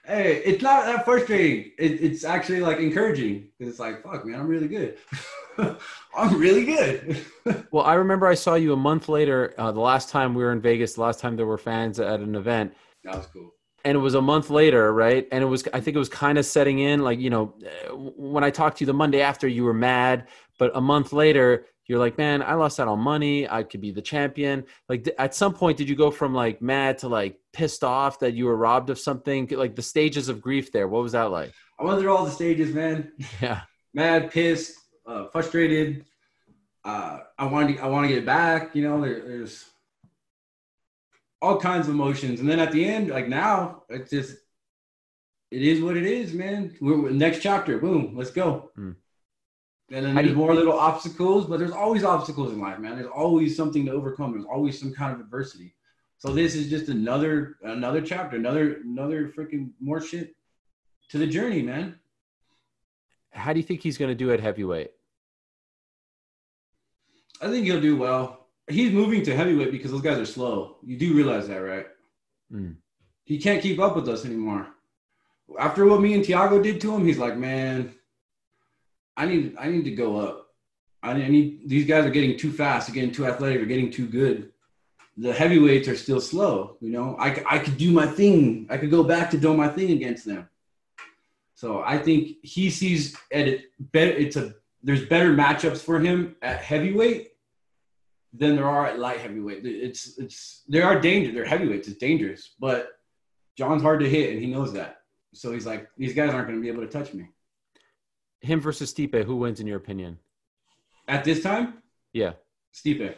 [0.07, 1.71] hey, it's not that frustrating.
[1.77, 4.97] It, it's actually like encouraging because it's like, fuck, man, I'm really good.
[6.15, 7.25] I'm really good.
[7.71, 9.55] well, I remember I saw you a month later.
[9.57, 12.19] Uh, the last time we were in Vegas, the last time there were fans at
[12.19, 12.73] an event.
[13.03, 13.51] That was cool.
[13.85, 15.27] And it was a month later, right?
[15.31, 17.03] And it was, I think it was kind of setting in.
[17.03, 17.53] Like, you know,
[17.93, 21.65] when I talked to you the Monday after, you were mad, but a month later,
[21.87, 23.49] you're like, man, I lost out on money.
[23.49, 24.65] I could be the champion.
[24.89, 28.33] Like at some point, did you go from like mad to like pissed off that
[28.33, 29.47] you were robbed of something?
[29.47, 30.87] Like the stages of grief there.
[30.87, 31.53] What was that like?
[31.79, 33.13] I went through all the stages, man.
[33.41, 33.61] Yeah.
[33.93, 34.73] mad, pissed,
[35.05, 36.05] uh, frustrated.
[36.83, 38.75] Uh, I wanted to, i want to get back.
[38.75, 39.65] You know, there, there's
[41.41, 44.37] all kinds of emotions, and then at the end, like now, it's just,
[45.51, 46.75] it is what it is, man.
[46.81, 47.77] We're next chapter.
[47.77, 48.71] Boom, let's go.
[48.77, 48.95] Mm.
[49.89, 52.95] And then there's more little obstacles, but there's always obstacles in life, man.
[52.95, 54.33] There's always something to overcome.
[54.33, 55.75] There's always some kind of adversity.
[56.17, 60.35] So this is just another another chapter, another another freaking more shit
[61.09, 61.99] to the journey, man.
[63.31, 64.91] How do you think he's going to do at heavyweight?
[67.39, 68.46] I think he'll do well.
[68.69, 70.77] He's moving to heavyweight because those guys are slow.
[70.83, 71.87] You do realize that, right?
[72.51, 72.75] Mm.
[73.23, 74.67] He can't keep up with us anymore.
[75.57, 77.93] After what me and Thiago did to him, he's like, man,
[79.15, 80.47] I need I need to go up.
[81.01, 84.07] I need these guys are getting too fast, they're getting too athletic, they're getting too
[84.07, 84.51] good.
[85.15, 86.77] The heavyweights are still slow.
[86.81, 88.67] You know, I, I could do my thing.
[88.69, 90.47] I could go back to doing my thing against them.
[91.55, 94.11] So I think he sees at it better.
[94.11, 94.53] It's a
[94.83, 97.31] there's better matchups for him at heavyweight
[98.37, 99.65] than there are at light heavyweight.
[99.65, 101.31] It's it's there are danger.
[101.31, 101.87] They're heavyweights.
[101.87, 102.89] It's dangerous, but
[103.57, 104.97] Jon's hard to hit, and he knows that.
[105.33, 107.29] So he's like, these guys aren't going to be able to touch me.
[108.41, 110.19] Him versus Stipe, who wins in your opinion?
[111.07, 111.81] At this time?
[112.13, 112.33] Yeah.
[112.73, 113.15] Stipe.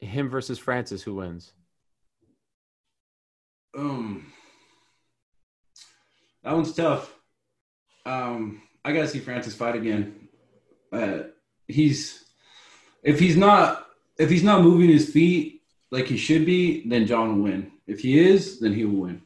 [0.00, 1.52] Him versus Francis, who wins?
[3.76, 4.32] Um
[6.42, 7.14] that one's tough.
[8.06, 10.28] Um, I gotta see Francis fight again.
[10.92, 11.18] Uh,
[11.68, 12.24] he's
[13.02, 13.86] if he's not
[14.20, 17.72] if he's not moving his feet like he should be, then Jon will win.
[17.86, 19.22] If he is, then he will win.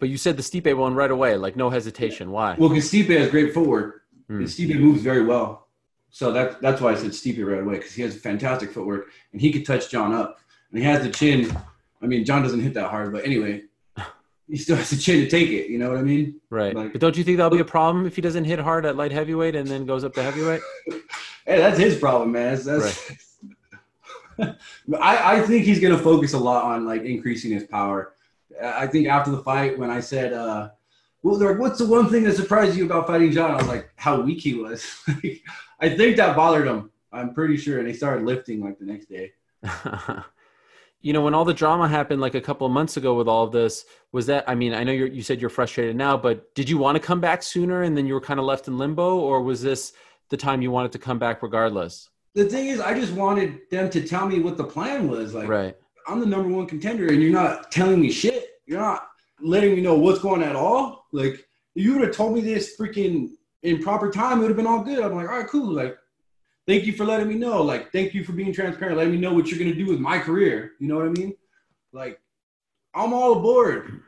[0.00, 2.30] But you said the Stipe one right away, like no hesitation.
[2.30, 2.56] Why?
[2.58, 4.02] Well, because Stipe has great footwork.
[4.30, 4.42] Mm.
[4.42, 5.68] Stipe moves very well.
[6.10, 9.40] So that's that's why I said Stipe right away because he has fantastic footwork and
[9.40, 10.40] he could touch Jon up.
[10.70, 11.56] And he has the chin.
[12.02, 13.62] I mean, Jon doesn't hit that hard, but anyway,
[14.48, 15.70] he still has the chin to take it.
[15.70, 16.40] You know what I mean?
[16.50, 16.74] Right.
[16.74, 18.96] Like, but don't you think that'll be a problem if he doesn't hit hard at
[18.96, 20.60] light heavyweight and then goes up to heavyweight?
[21.46, 22.54] hey, that's his problem, man.
[22.54, 23.18] That's, that's right.
[24.38, 24.56] I,
[25.00, 28.14] I think he's gonna focus a lot on like increasing his power.
[28.62, 30.70] I think after the fight, when I said, uh,
[31.22, 33.50] "Well, they're like, what's the one thing that surprised you about fighting Jon?
[33.52, 34.84] I was like, "How weak he was."
[35.80, 36.90] I think that bothered him.
[37.12, 39.32] I'm pretty sure, and he started lifting like the next day.
[41.00, 43.44] you know, when all the drama happened like a couple of months ago with all
[43.44, 44.44] of this, was that?
[44.48, 47.20] I mean, I know you said you're frustrated now, but did you want to come
[47.20, 49.92] back sooner, and then you were kind of left in limbo, or was this
[50.30, 52.10] the time you wanted to come back regardless?
[52.38, 55.34] The thing is, I just wanted them to tell me what the plan was.
[55.34, 55.76] Like, right.
[56.06, 58.60] I'm the number one contender, and you're not telling me shit.
[58.64, 59.08] You're not
[59.40, 61.08] letting me know what's going on at all.
[61.10, 63.30] Like, you would have told me this freaking
[63.64, 65.00] in proper time, it would have been all good.
[65.00, 65.72] I'm like, all right, cool.
[65.72, 65.98] Like,
[66.64, 67.60] thank you for letting me know.
[67.60, 70.20] Like, thank you for being transparent, Let me know what you're gonna do with my
[70.20, 70.74] career.
[70.78, 71.34] You know what I mean?
[71.92, 72.20] Like,
[72.94, 74.02] I'm all aboard.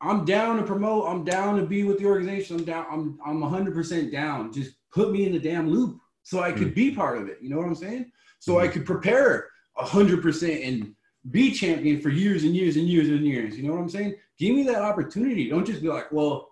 [0.00, 1.08] I'm down to promote.
[1.08, 2.60] I'm down to be with the organization.
[2.60, 2.86] I'm down.
[2.92, 4.52] I'm I'm 100% down.
[4.52, 7.38] Just put me in the damn loop so I could mm be part of it.
[7.40, 8.12] You know what I'm saying?
[8.38, 10.94] So I could prepare 100% and
[11.30, 13.56] be champion for years and years and years and years.
[13.56, 14.16] You know what I'm saying?
[14.38, 15.48] Give me that opportunity.
[15.48, 16.50] Don't just be like, well,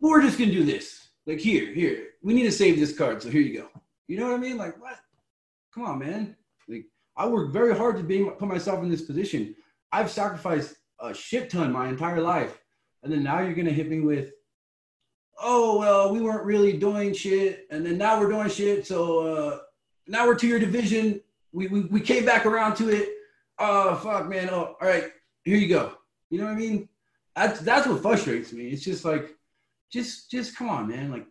[0.00, 1.08] we're just gonna do this.
[1.26, 3.68] Like here, here, we need to save this card, so here you go.
[4.08, 4.56] You know what I mean?
[4.56, 4.98] Like what?
[5.72, 6.36] Come on, man.
[6.68, 6.86] Like
[7.16, 9.54] I worked very hard to be put myself in this position.
[9.92, 12.58] I've sacrificed a shit ton my entire life,
[13.02, 14.32] and then now you're gonna hit me with,
[15.40, 18.86] oh well, we weren't really doing shit, and then now we're doing shit.
[18.86, 19.58] So uh,
[20.06, 21.20] now we're to your division.
[21.52, 23.10] We, we we came back around to it.
[23.58, 24.48] Oh fuck, man.
[24.50, 25.04] Oh, all right,
[25.44, 25.92] here you go.
[26.30, 26.88] You know what I mean?
[27.36, 28.68] That's that's what frustrates me.
[28.68, 29.36] It's just like
[29.90, 31.10] just just come on, man.
[31.10, 31.26] Like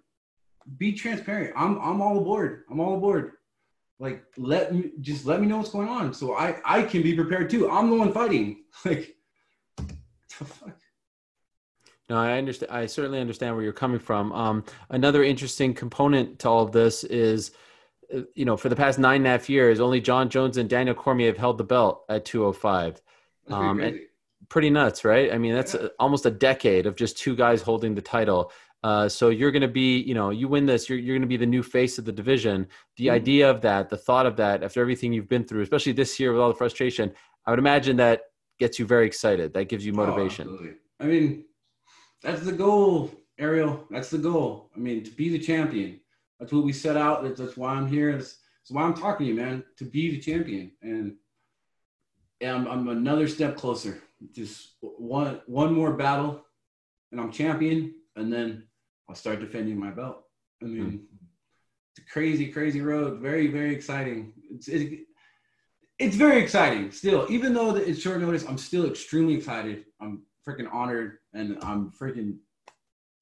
[0.77, 1.53] be transparent.
[1.55, 2.63] I'm I'm all aboard.
[2.69, 3.33] I'm all aboard.
[3.99, 7.15] Like let me just let me know what's going on so I I can be
[7.15, 7.69] prepared too.
[7.69, 8.63] I'm the one fighting.
[8.85, 9.15] Like
[9.77, 10.80] the fuck.
[12.11, 12.73] No, I understand.
[12.73, 14.33] I certainly understand where you're coming from.
[14.33, 17.51] Um, another interesting component to all of this is,
[18.13, 20.69] uh, you know, for the past nine and a half years, only Jon Jones and
[20.69, 23.01] Daniel Cormier have held the belt at 205.
[23.47, 23.99] Um, and
[24.47, 25.33] pretty nuts, right?
[25.33, 25.87] I mean, that's yeah.
[25.99, 28.51] almost a decade of just two guys holding the title.
[28.81, 31.27] Uh, so you're going to be, you know, you win this, you're, you're going to
[31.27, 32.67] be the new face of the division.
[32.95, 33.15] The mm-hmm.
[33.15, 36.31] idea of that, the thought of that, after everything you've been through, especially this year
[36.31, 37.11] with all the frustration,
[37.45, 38.21] I would imagine that
[38.57, 39.53] gets you very excited.
[39.53, 40.47] That gives you oh, motivation.
[40.47, 41.43] Oh, I mean,
[42.21, 43.85] that's the goal, Ariel.
[43.89, 44.69] That's the goal.
[44.75, 45.99] I mean, to be the champion.
[46.39, 47.23] That's what we set out.
[47.23, 48.11] That's, that's why I'm here.
[48.13, 49.63] That's, that's why I'm talking to you, man.
[49.77, 51.15] To be the champion, and,
[52.41, 56.45] and I'm, I'm another step closer just one one more battle,
[57.11, 58.67] and I'm champion, and then
[59.09, 60.23] I'll start defending my belt.
[60.61, 60.97] I mean, hmm.
[61.91, 63.19] it's a crazy, crazy road.
[63.19, 64.33] Very, very exciting.
[64.49, 65.01] It's it,
[65.97, 68.45] it's very exciting still, even though it's short notice.
[68.47, 69.85] I'm still extremely excited.
[69.99, 72.37] I'm freaking honored, and I'm freaking.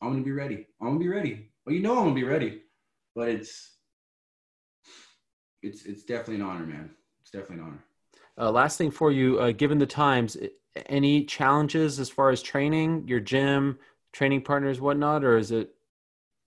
[0.01, 0.67] I'm gonna be ready.
[0.81, 1.51] I'm gonna be ready.
[1.65, 2.61] Well, you know I'm gonna be ready,
[3.15, 3.77] but it's
[5.61, 6.91] it's it's definitely an honor, man.
[7.21, 7.83] It's definitely an honor.
[8.37, 10.37] Uh, last thing for you, uh, given the times,
[10.87, 13.77] any challenges as far as training, your gym,
[14.13, 15.75] training partners, whatnot, or is it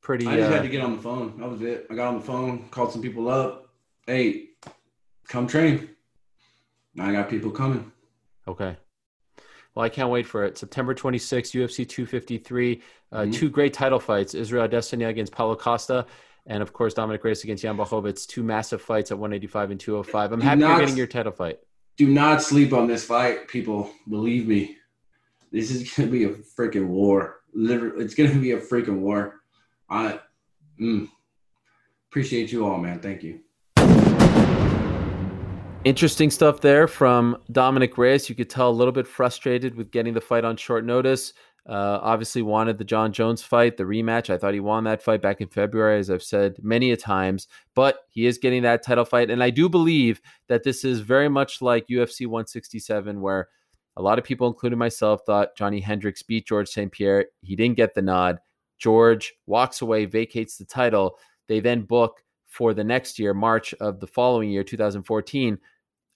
[0.00, 0.26] pretty?
[0.26, 1.38] I just uh, had to get on the phone.
[1.38, 1.86] That was it.
[1.90, 3.68] I got on the phone, called some people up.
[4.06, 4.50] Hey,
[5.28, 5.90] come train.
[6.94, 7.92] Now I got people coming.
[8.48, 8.76] Okay.
[9.74, 10.58] Well, I can't wait for it.
[10.58, 12.82] September 26th, UFC 253.
[13.10, 13.30] Uh, mm-hmm.
[13.30, 16.06] Two great title fights Israel Adesanya against Paulo Costa,
[16.46, 18.26] and of course, Dominick Reyes against Jan Blachowicz.
[18.26, 20.32] Two massive fights at 185 and 205.
[20.32, 21.58] I'm Do happy not, you're getting your title fight
[21.96, 23.90] do not sleep on this fight, people.
[24.08, 24.76] Believe me,
[25.50, 27.40] this is gonna be a freaking war.
[27.54, 29.40] Literally, it's gonna be a freaking war.
[29.88, 30.20] I
[30.80, 31.08] mm,
[32.10, 33.00] appreciate you all, man.
[33.00, 33.40] Thank you.
[35.84, 38.28] Interesting stuff there from Dominick Reyes.
[38.28, 41.32] You could tell a little bit frustrated with getting the fight on short notice.
[41.68, 44.30] Uh, obviously, wanted the Jon Jones fight, the rematch.
[44.30, 47.48] I thought he won that fight back in February, as I've said many a times.
[47.74, 51.28] But he is getting that title fight, and I do believe that this is very
[51.28, 53.48] much like UFC 167, where
[53.96, 56.92] a lot of people, including myself, thought Johny Hendricks beat George St.
[56.92, 57.26] Pierre.
[57.40, 58.38] He didn't get the nod.
[58.78, 61.18] George walks away, vacates the title.
[61.48, 65.58] They then book for the next year, March of the following year, 2014,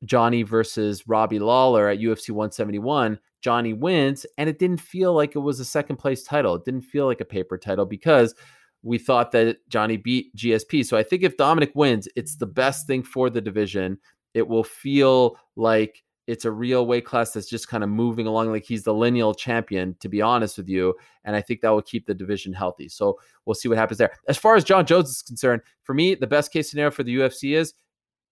[0.07, 3.19] Johny versus Robbie Lawler at UFC 171.
[3.43, 6.55] Johny wins, and it didn't feel like it was a second place title.
[6.55, 8.35] It didn't feel like a paper title because
[8.83, 10.85] we thought that Johny beat GSP.
[10.87, 13.99] So I think if Dominick wins, it's the best thing for the division.
[14.35, 18.51] it will feel like it's a real weight class that's just kind of moving along
[18.51, 21.83] like he's the lineal champion to be honest with you and i think that will
[21.83, 25.09] keep the division healthy so we'll see what happens there as far as jon jones
[25.09, 27.75] is concerned for me the best case scenario for the ufc is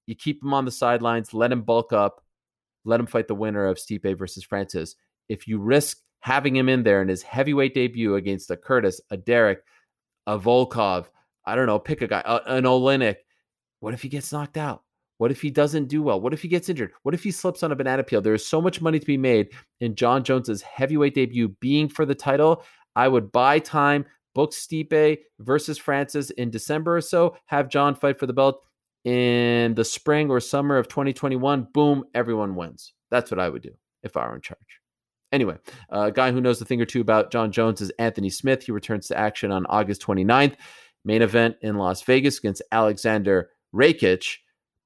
[0.07, 2.23] you keep him on the sidelines let him bulk up
[2.85, 4.97] let him fight the winner of stipe versus francis
[5.29, 9.17] if you risk having him in there in his heavyweight debut against a curtis a
[9.17, 9.62] derrick
[10.27, 11.07] a volkov
[11.45, 13.17] i don't know pick a guy an Oleinik.
[13.81, 14.85] what if he gets knocked out
[15.19, 16.21] what if he doesn't do well?
[16.21, 16.93] What if he gets injured?
[17.03, 18.21] What if he slips on a banana peel?
[18.21, 22.05] There is so much money to be made in Jon Jones's heavyweight debut being for
[22.05, 22.64] the title.
[22.97, 28.19] I would buy time, book Stipe versus Francis in December or so, have Jon fight
[28.19, 28.62] for the belt
[29.05, 31.69] in the spring or summer of 2021.
[31.73, 32.93] Boom, everyone wins.
[33.11, 34.81] That's what I would do if I were in charge.
[35.33, 35.57] Anyway,
[35.90, 38.62] a guy who knows a thing or two about Jon Jones is Anthony Smith.
[38.62, 40.55] He returns to action on August 29th.
[41.05, 44.37] Main event in Las Vegas against Aleksandar Rakic.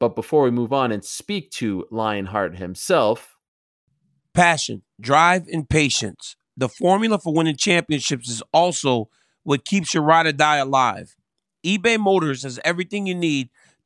[0.01, 3.37] But before we move on and speak to Lionheart himself,
[4.33, 6.37] passion, drive, and patience.
[6.57, 9.11] The formula for winning championships is also
[9.43, 11.15] what keeps your ride or die alive.
[11.65, 13.51] eBay Motors has everything you need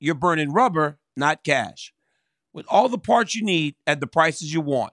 [0.00, 1.92] you're burning rubber, not cash.
[2.52, 4.92] With all the parts you need at the prices you want,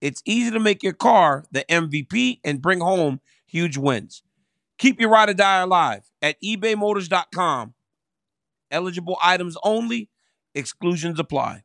[0.00, 4.22] it's easy to make your car the MVP and bring home huge wins.
[4.78, 7.74] Keep your ride or die alive at ebaymotors.com
[8.74, 10.10] Eligible items only.
[10.54, 11.62] Exclusions apply.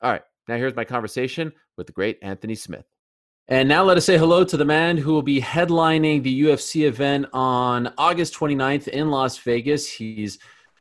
[0.00, 0.22] All right.
[0.48, 2.86] Now here's my conversation with the great Anthony Smith.
[3.48, 6.86] And now let us say hello to the man who will be headlining the UFC
[6.86, 9.90] event on August 29th in Las Vegas.
[9.90, 10.38] He's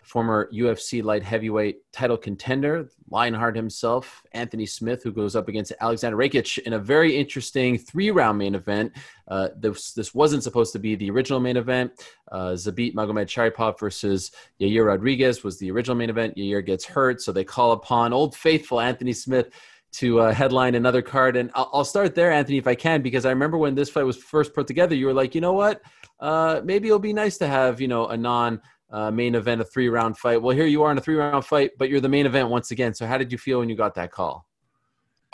[0.09, 6.15] former UFC light heavyweight title contender, Lionheart himself, Anthony Smith, who goes up against Aleksandar
[6.15, 8.91] Rakic in a very interesting three round main event.
[9.27, 11.91] Uh, this, this wasn't supposed to be the original main event.
[12.31, 16.35] Uh, Zabit Magomedsharipov versus Yair Rodriguez was the original main event.
[16.35, 19.51] Yair gets hurt, so they call upon old faithful Anthony Smith
[19.91, 21.35] to uh, headline another card.
[21.35, 24.03] And I'll, I'll, start there, Anthony, if I can, because I remember when this fight
[24.03, 25.81] was first put together, you were like, you know what?
[26.19, 28.61] Uh, maybe it'll be nice to have, you know, a non
[28.91, 30.41] uh, main event, a three round fight.
[30.41, 32.71] Well, here you are in a three round fight, but you're the main event once
[32.71, 32.93] again.
[32.93, 34.45] So, how did you feel when you got that call?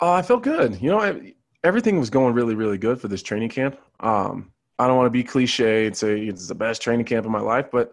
[0.00, 0.80] Uh, I felt good.
[0.80, 3.78] You know, I, everything was going really, really good for this training camp.
[4.00, 7.32] Um, I don't want to be cliche and say it's the best training camp of
[7.32, 7.92] my life, but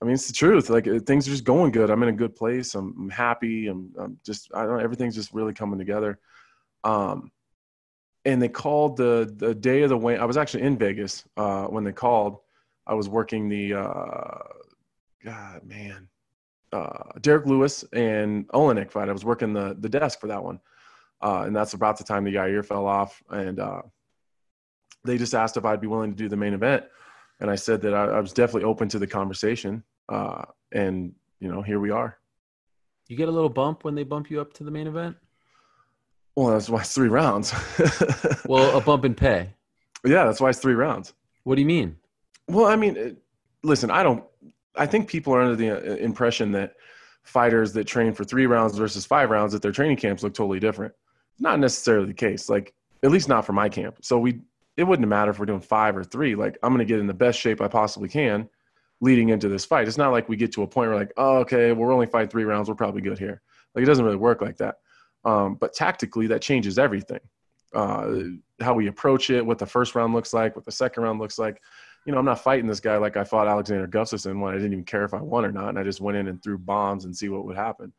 [0.00, 0.68] I mean, it's the truth.
[0.68, 1.88] Like things are just going good.
[1.88, 2.74] I'm in a good place.
[2.74, 3.68] I'm, I'm happy.
[3.68, 6.18] I'm, I'm, just, I don't know, everything's just really coming together.
[6.84, 7.30] Um,
[8.24, 10.20] and they called the, the day of the win.
[10.20, 12.38] I was actually in Vegas, uh, when they called,
[12.86, 14.38] I was working the, uh,
[15.24, 16.08] God, man,
[16.72, 19.08] uh, Derrick Lewis and Oleinik fight.
[19.08, 20.60] I was working the the desk for that one,
[21.20, 23.82] uh, and that's about the time the Yair fell off, and uh,
[25.04, 26.84] they just asked if I'd be willing to do the main event,
[27.40, 31.48] and I said that I, I was definitely open to the conversation, uh, and you
[31.48, 32.18] know, here we are.
[33.08, 35.16] You get a little bump when they bump you up to the main event.
[36.34, 37.52] Well, that's why it's three rounds.
[38.46, 39.54] well, a bump in pay.
[40.04, 41.12] Yeah, that's why it's three rounds.
[41.44, 41.96] What do you mean?
[42.48, 43.18] Well, I mean,
[43.62, 44.24] listen, I don't
[44.76, 46.74] I think people are under the uh, impression that
[47.22, 50.60] fighters that train for three rounds versus five rounds at their training camps look totally
[50.60, 50.92] different.
[51.38, 52.48] Not necessarily the case.
[52.48, 53.98] Like at least not for my camp.
[54.02, 54.40] So we
[54.76, 56.34] it wouldn't matter if we're doing five or three.
[56.34, 58.48] Like I'm going to get in the best shape I possibly can
[59.00, 59.88] leading into this fight.
[59.88, 62.06] It's not like we get to a point where like, oh, okay, well, we're only
[62.06, 62.68] fighting three rounds.
[62.68, 63.42] We're probably good here.
[63.74, 64.76] Like it doesn't really work like that.
[65.24, 67.20] Um, but tactically, that changes everything.
[67.74, 68.20] Uh,
[68.60, 71.38] how we approach it, what the first round looks like, what the second round looks
[71.38, 71.60] like
[72.04, 74.72] you know, I'm not fighting this guy like I fought Alexander Gustafsson when I didn't
[74.72, 77.04] even care if I won or not, and I just went in and threw bombs
[77.04, 77.92] and see what would happen.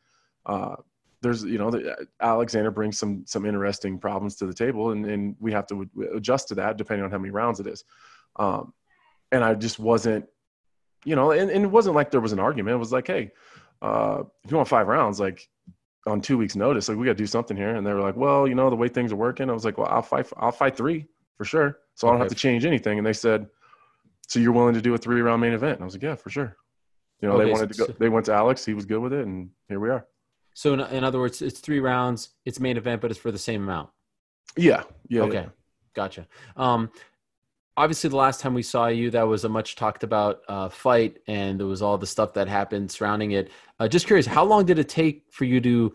[0.46, 0.76] Uh,
[1.22, 5.36] there's, you know, the, Alexander brings some some interesting problems to the table, and, and
[5.39, 7.86] we have to adjust to that depending on how many rounds it is.
[8.36, 8.74] Um,
[9.32, 10.26] and I just wasn't,
[11.06, 12.76] you know, and, and, it wasn't like there was an argument.
[12.76, 13.32] It was like, hey,
[13.82, 15.48] uh, if you want five rounds, like
[16.06, 17.76] on two weeks' notice, like we got to do something here.
[17.76, 19.78] And they were like, well, you know, the way things are working, I was like,
[19.78, 22.98] well, I'll fight, I'll fight three for sure, so I don't have to change anything.
[22.98, 23.48] And they said
[24.28, 25.76] so you're willing to do a three round main event?
[25.76, 26.58] And I was like, yeah, for sure.
[27.22, 27.94] You know, okay, they wanted to go.
[28.00, 28.66] They went to Alex.
[28.66, 30.06] He was good with it, and here we are.
[30.54, 32.30] So in, in other words, it's three rounds.
[32.46, 33.90] It's main event, but it's for the same amount.
[34.58, 34.84] Yeah.
[35.08, 35.22] Yeah.
[35.22, 35.36] Okay.
[35.36, 35.50] Yeah.
[35.94, 36.28] Gotcha.
[36.58, 36.90] Um,
[37.78, 41.18] obviously the last time we saw you that was a much talked about uh, fight
[41.28, 44.66] and there was all the stuff that happened surrounding it uh, just curious how long
[44.66, 45.94] did it take for you to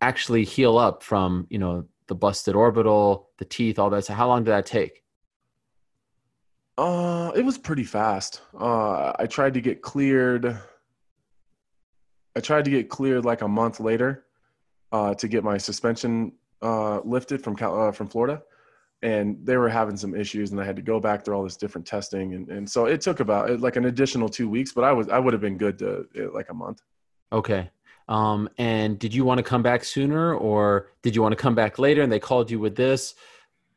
[0.00, 4.26] actually heal up from you know the busted orbital the teeth all that so how
[4.26, 5.03] long did that take
[6.78, 8.42] uh it was pretty fast.
[8.58, 10.58] Uh i tried to get cleared
[12.36, 14.24] i tried to get cleared like a month later
[14.92, 16.32] uh to get my suspension
[16.62, 18.42] uh lifted from uh, from florida
[19.02, 21.56] and they were having some issues and i had to go back through all this
[21.56, 24.92] different testing and, and so it took about like an additional two weeks but i
[24.92, 26.80] was i would have been good to like a month.
[27.32, 27.70] Okay.
[28.06, 31.54] Um, and did you want to come back sooner or did you want to come
[31.54, 33.14] back later and they called you with this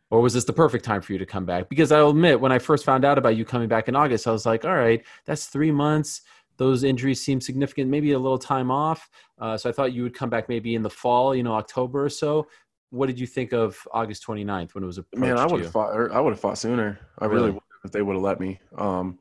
[0.09, 2.51] or was this the perfect time for you to come back because i'll admit when
[2.51, 5.03] i first found out about you coming back in august i was like all right
[5.25, 6.21] that's three months
[6.57, 10.13] those injuries seem significant maybe a little time off uh, so i thought you would
[10.13, 12.47] come back maybe in the fall you know october or so
[12.89, 15.19] what did you think of August 29th when it was approached?
[15.19, 15.93] Man, I would have fought.
[16.11, 16.99] I would have fought sooner.
[17.19, 18.59] I really, really would if they would have let me.
[18.77, 19.19] Um,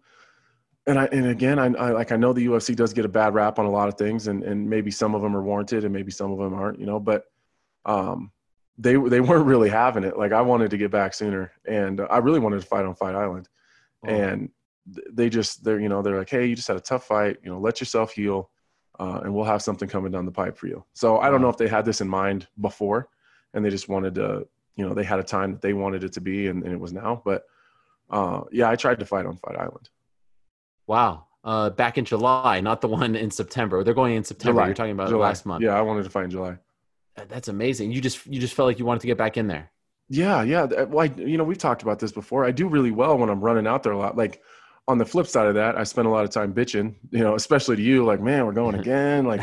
[0.86, 3.34] and I and again, I, I, like I know the UFC does get a bad
[3.34, 5.92] rap on a lot of things, and and maybe some of them are warranted, and
[5.92, 6.78] maybe some of them aren't.
[6.78, 7.24] You know, but
[7.84, 8.30] um,
[8.78, 10.18] they they weren't really having it.
[10.18, 13.14] Like I wanted to get back sooner, and I really wanted to fight on Fight
[13.14, 13.48] Island,
[14.04, 14.08] oh.
[14.08, 14.50] and
[15.10, 17.38] they just they're you know they're like, hey, you just had a tough fight.
[17.42, 18.50] You know, let yourself heal,
[18.98, 20.84] uh, and we'll have something coming down the pipe for you.
[20.92, 23.08] So I don't know if they had this in mind before
[23.56, 26.12] and they just wanted to, you know, they had a time that they wanted it
[26.12, 27.22] to be, and, and it was now.
[27.24, 27.44] But
[28.10, 29.88] uh, yeah, I tried to fight on Fight Island.
[30.86, 31.26] Wow.
[31.42, 33.82] Uh, back in July, not the one in September.
[33.82, 34.58] They're going in September.
[34.58, 34.66] July.
[34.66, 35.28] You're talking about July.
[35.28, 35.64] last month.
[35.64, 36.58] Yeah, I wanted to fight in July.
[37.28, 37.92] That's amazing.
[37.92, 39.70] You just you just felt like you wanted to get back in there.
[40.08, 40.64] Yeah, yeah.
[40.64, 42.44] Well, I, you know, we've talked about this before.
[42.44, 44.16] I do really well when I'm running out there a lot.
[44.16, 44.40] Like
[44.88, 47.34] on the flip side of that, I spend a lot of time bitching, you know,
[47.34, 49.26] especially to you, like, man, we're going again.
[49.26, 49.40] Like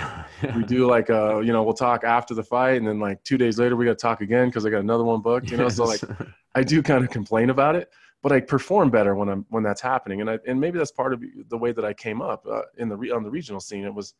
[0.56, 2.78] we do like, uh, you know, we'll talk after the fight.
[2.78, 4.50] And then like two days later, we got to talk again.
[4.52, 5.68] Cause I got another one booked, you know?
[5.68, 6.02] So like,
[6.56, 7.90] I do kind of complain about it,
[8.22, 10.22] but I perform better when I'm, when that's happening.
[10.22, 12.88] And I, and maybe that's part of the way that I came up uh, in
[12.88, 13.84] the, re- on the regional scene.
[13.84, 14.14] It was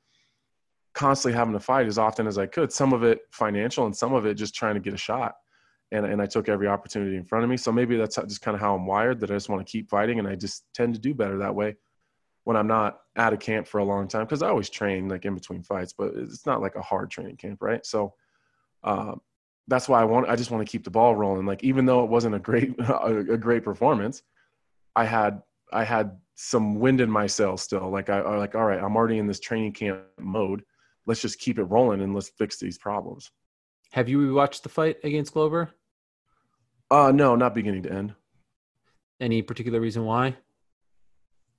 [0.94, 2.72] constantly having to fight as often as I could.
[2.72, 5.36] Some of it financial and some of it just trying to get a shot
[5.92, 7.58] and, and I took every opportunity in front of me.
[7.58, 9.90] So maybe that's just kind of how I'm wired that I just want to keep
[9.90, 11.76] fighting and I just tend to do better that way
[12.46, 15.26] when I'm not out of camp for a long time because I always train like
[15.26, 17.86] in between fights, but it's not like a hard training camp, right?
[17.86, 18.14] So
[18.84, 19.16] uh,
[19.68, 21.46] that's why I want I just want to keep the ball rolling.
[21.46, 24.24] Like even though it wasn't a great a, great performance,
[24.96, 27.90] I had I had some wind in my sails still.
[27.90, 30.64] Like I, like all right, I'm already in this training camp mode.
[31.06, 33.32] Let's just keep it rolling and let's fix these problems.
[33.92, 35.72] Have you watched the fight against Glover?
[36.90, 38.14] Uh, no, not beginning to end.
[39.20, 40.36] Any particular reason why?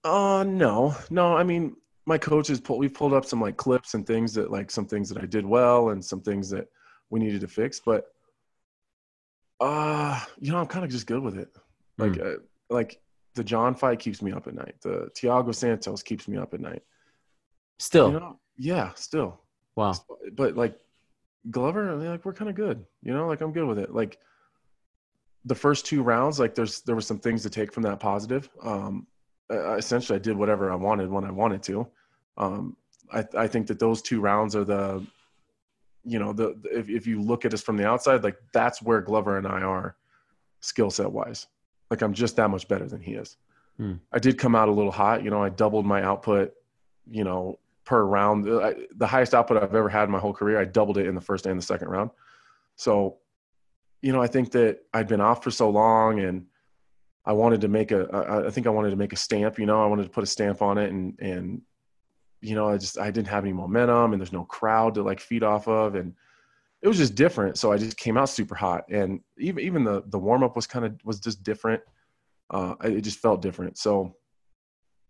[0.02, 1.36] Uh, no, no.
[1.36, 1.76] I mean,
[2.06, 2.78] my coaches pull.
[2.78, 5.46] We've pulled up some like clips and things that like some things that I did
[5.46, 6.66] well and some things that
[7.10, 7.80] we needed to fix.
[7.84, 8.06] But,
[9.60, 11.48] uh, you know, I'm kind of just good with it.
[11.96, 12.34] Like, mm.
[12.34, 13.00] uh, like
[13.34, 14.74] the Jon fight keeps me up at night.
[14.82, 16.82] The Thiago Santos keeps me up at night.
[17.78, 19.40] Still, you know, yeah, still.
[19.76, 19.94] Wow.
[20.32, 20.78] But like
[21.50, 22.84] Glover, like we're kind of good.
[23.02, 23.94] You know, like I'm good with it.
[23.94, 24.18] Like
[25.44, 28.48] the first two rounds, like there's there were some things to take from that positive.
[28.62, 29.06] Um,
[29.50, 31.86] essentially, I did whatever I wanted when I wanted to.
[32.38, 32.76] Um,
[33.12, 35.04] I, I think that those two rounds are the,
[36.04, 39.00] you know, the if if you look at us from the outside, like that's where
[39.00, 39.96] Glover and I are,
[40.60, 41.46] skill set wise.
[41.90, 43.36] Like I'm just that much better than he is.
[43.76, 43.94] Hmm.
[44.12, 45.22] I did come out a little hot.
[45.22, 46.54] You know, I doubled my output.
[47.10, 50.58] You know, per round, I, the highest output I've ever had in my whole career.
[50.58, 52.10] I doubled it in the first and the second round.
[52.76, 53.18] So
[54.04, 56.44] you know, I think that I'd been off for so long and
[57.24, 59.82] I wanted to make a, I think I wanted to make a stamp, you know,
[59.82, 61.62] I wanted to put a stamp on it and, and,
[62.42, 65.20] you know, I just, I didn't have any momentum and there's no crowd to like
[65.20, 65.94] feed off of.
[65.94, 66.12] And
[66.82, 67.56] it was just different.
[67.56, 70.66] So I just came out super hot and even, even the, the warm up was
[70.66, 71.80] kind of, was just different.
[72.50, 73.78] Uh, it just felt different.
[73.78, 74.14] So,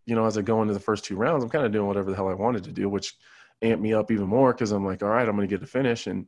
[0.06, 2.10] you know, as I go into the first two rounds, I'm kind of doing whatever
[2.10, 3.14] the hell I wanted to do, which
[3.62, 4.52] amped me up even more.
[4.52, 6.06] Cause I'm like, all right, I'm going to get a finish.
[6.06, 6.26] And,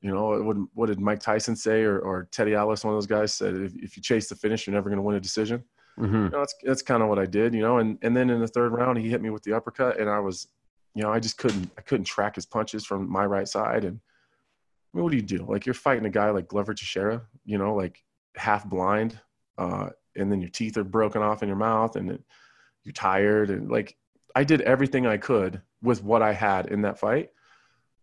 [0.00, 3.06] you know, what, what did Mike Tyson say or, or Teddy Atlas, one of those
[3.06, 5.62] guys said, if, if you chase the finish, you're never going to win a decision.
[5.98, 6.14] Mm-hmm.
[6.14, 8.40] You know, that's, that's kind of what I did, you know, and, and then in
[8.40, 10.48] the third round, he hit me with the uppercut and I was,
[10.94, 13.84] you know, I just couldn't, I couldn't track his punches from my right side.
[13.84, 14.00] And
[14.92, 15.44] I mean, what do you do?
[15.46, 18.02] Like you're fighting a guy like Glover Teixeira, you know, like
[18.36, 19.18] half blind,
[19.58, 22.22] uh, and then your teeth are broken off in your mouth and it,
[22.84, 23.50] you're tired.
[23.50, 23.96] And like,
[24.34, 27.30] I did everything I could with what I had in that fight.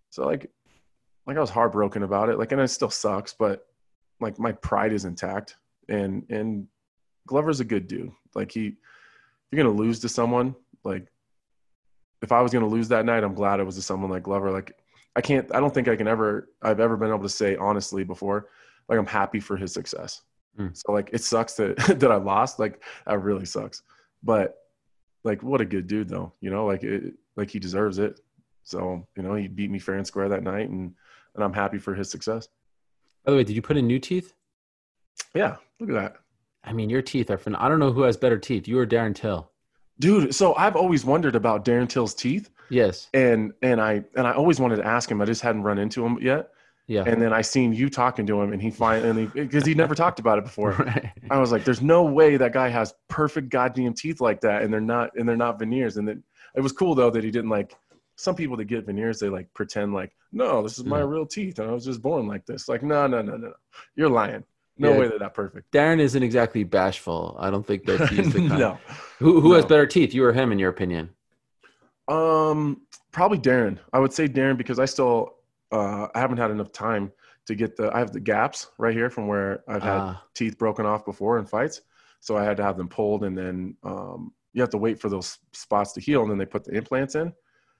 [0.09, 0.49] So like,
[1.25, 2.37] like I was heartbroken about it.
[2.37, 3.65] Like, and it still sucks, but
[4.19, 5.57] like my pride is intact.
[5.87, 6.67] And and
[7.27, 8.11] Glover's a good dude.
[8.35, 8.75] Like he,
[9.51, 10.55] you're gonna lose to someone.
[10.83, 11.07] Like,
[12.21, 14.51] if I was gonna lose that night, I'm glad it was to someone like Glover.
[14.51, 14.75] Like,
[15.15, 15.53] I can't.
[15.53, 16.49] I don't think I can ever.
[16.61, 18.49] I've ever been able to say honestly before.
[18.87, 20.21] Like, I'm happy for his success.
[20.57, 20.75] Mm.
[20.75, 22.59] So like it sucks that that I lost.
[22.59, 23.83] Like that really sucks.
[24.23, 24.55] But
[25.23, 26.33] like what a good dude though.
[26.41, 28.19] You know, like it like he deserves it.
[28.63, 30.93] So, you know, he beat me fair and square that night and
[31.35, 32.47] and I'm happy for his success.
[33.25, 34.33] By the way, did you put in new teeth?
[35.33, 36.15] Yeah, look at that.
[36.63, 37.55] I mean, your teeth are fun.
[37.55, 39.51] I don't know who has better teeth, you or Darren Till.
[39.99, 42.49] Dude, so I've always wondered about Darren Till's teeth.
[42.69, 43.09] Yes.
[43.13, 45.21] And and I and I always wanted to ask him.
[45.21, 46.49] I just hadn't run into him yet.
[46.89, 47.03] Yeah.
[47.05, 50.19] And then I seen you talking to him, and he finally because he never talked
[50.19, 50.71] about it before.
[50.89, 51.11] Right.
[51.29, 54.73] I was like, "There's no way that guy has perfect goddamn teeth like that, and
[54.73, 56.23] they're not, and they're not veneers." And then
[56.55, 57.75] it was cool though that he didn't like
[58.15, 59.19] some people that get veneers.
[59.19, 62.27] They like pretend like, "No, this is my real teeth, and I was just born
[62.27, 63.53] like this." Like, no, no, no, no, no.
[63.95, 64.43] you're lying.
[64.79, 64.97] No yeah.
[64.97, 65.71] way they're not perfect.
[65.71, 67.35] Darren isn't exactly bashful.
[67.39, 68.59] I don't think that he's the kind.
[68.59, 68.79] no.
[69.19, 69.55] Who who no.
[69.55, 71.11] has better teeth, you or him, in your opinion?
[72.07, 72.81] Um,
[73.11, 73.77] probably Darren.
[73.93, 75.35] I would say Darren because I still
[75.71, 77.11] uh, I haven't had enough time
[77.45, 80.57] to get the I have the gaps right here from where I've had uh, teeth
[80.57, 81.81] broken off before in fights.
[82.21, 85.09] So I had to have them pulled and then um, you have to wait for
[85.09, 87.33] those spots to heal and then they put the implants in.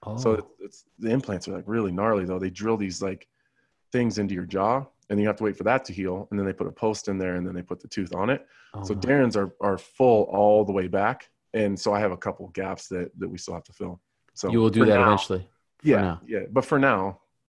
[0.04, 0.18] Oh.
[0.18, 2.40] So it's, it's, the implants are like really gnarly though.
[2.40, 3.28] They drill these like
[3.92, 6.46] things into your jaw and you have to wait for that to heal and then
[6.46, 8.46] they put a post in there and then they put the tooth on it.
[8.74, 12.18] Oh, so Darren's are are full all the way back and so I have a
[12.18, 14.00] couple gaps that that we still have to fill.
[14.34, 15.48] So you will do that now, eventually.
[15.84, 16.44] Yeah, yeah.
[16.52, 17.20] But for now,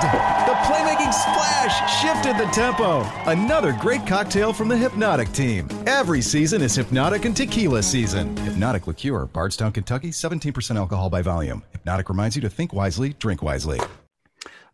[0.00, 3.02] The playmaking splash shifted the tempo.
[3.28, 5.68] Another great cocktail from the Hypnotic team.
[5.88, 8.36] Every season is Hypnotic and Tequila season.
[8.36, 11.64] Hypnotic Liqueur, Bardstown, Kentucky, 17% alcohol by volume.
[11.72, 13.80] Hypnotic reminds you to think wisely, drink wisely.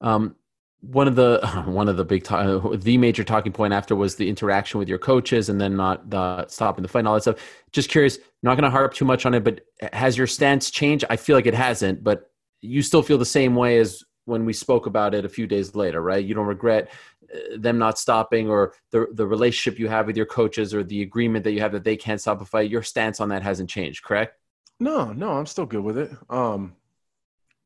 [0.02, 0.36] Um,
[0.82, 4.78] one of the one of the big the major talking point after was the interaction
[4.78, 7.36] with your coaches and then not the stopping the fight and all that stuff
[7.72, 9.62] just curious not going to harp too much on it but
[9.94, 13.54] has your stance changed i feel like it hasn't but you still feel the same
[13.54, 16.90] way as when we spoke about it a few days later right you don't regret
[17.34, 21.02] uh, them not stopping or the the relationship you have with your coaches or the
[21.02, 23.70] agreement that you have that they can't stop a fight your stance on that hasn't
[23.70, 24.38] changed correct
[24.80, 26.74] no no i'm still good with it um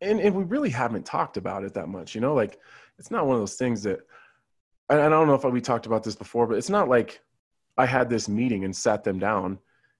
[0.01, 2.59] and and we really haven't talked about it that much you know like
[2.99, 4.01] it's not one of those things that
[4.91, 7.21] I don't know if we talked about this before, but it's not like
[7.77, 9.59] I had this meeting and sat them down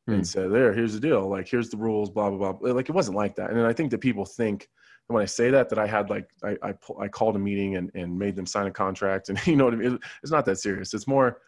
[0.09, 0.15] mm.
[0.15, 1.29] and said, "There, here's the deal.
[1.29, 2.11] Like, here's the rules.
[2.11, 3.51] Blah blah blah." Like, it wasn't like that.
[3.51, 4.69] And I think that people think
[5.09, 7.91] when I say that that I had like I I, I called a meeting and
[7.95, 9.99] and made them sign a contract, and you know what I mean.
[10.23, 10.95] It's not that serious.
[10.95, 11.41] It's more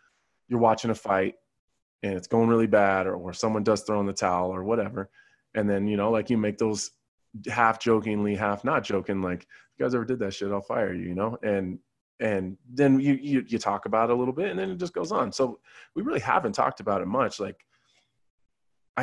[0.49, 1.37] you're watching a fight
[2.03, 5.11] and it's going really bad, or or someone does throw in the towel or whatever,
[5.55, 6.91] and then you know like you make those
[7.49, 9.47] half jokingly, half not joking, like
[9.79, 11.39] you guys ever did that shit, I'll fire you, you know?
[11.43, 11.79] And
[12.21, 14.93] and then you, you you talk about it a little bit and then it just
[14.93, 15.33] goes on.
[15.33, 15.59] So
[15.95, 17.41] we really haven't talked about it much.
[17.41, 17.65] Like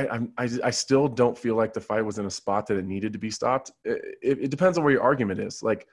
[0.04, 2.86] I I I still don't feel like the fight was in a spot that it
[2.86, 3.72] needed to be stopped.
[3.84, 5.64] It, it, it depends on where your argument is.
[5.64, 5.88] Like,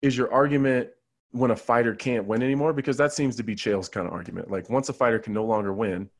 [0.00, 0.90] is your argument
[1.30, 2.72] when a fighter can't win anymore?
[2.72, 4.50] Because that seems to be Chael's kind of argument.
[4.50, 6.10] Like once a fighter can no longer win,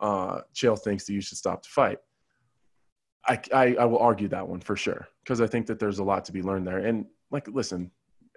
[0.00, 1.98] uh, Chael thinks that you should stop the fight.
[3.26, 6.04] I, I, I will argue that one for sure because I think that there's a
[6.04, 6.78] lot to be learned there.
[6.78, 7.90] And like, listen,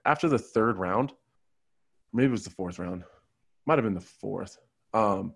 [0.06, 1.14] after the third round,
[2.12, 3.04] maybe it was the fourth round,
[3.66, 4.58] might have been the fourth.
[4.94, 5.34] Um,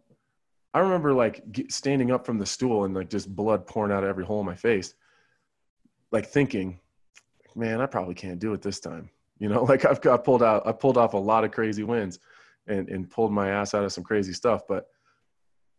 [0.77, 4.09] I remember like standing up from the stool and like just blood pouring out of
[4.09, 4.93] every hole in my face,
[6.11, 6.79] like thinking,
[7.55, 9.09] man, I probably can't do it this time.
[9.39, 12.19] You know, like I've got pulled out, I pulled off a lot of crazy wins
[12.67, 14.67] and, and pulled my ass out of some crazy stuff.
[14.67, 14.87] But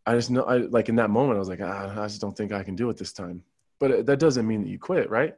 [0.07, 2.37] I just know, I like in that moment, I was like, ah, I just don't
[2.37, 3.43] think I can do it this time
[3.79, 5.35] but that doesn't mean that you quit right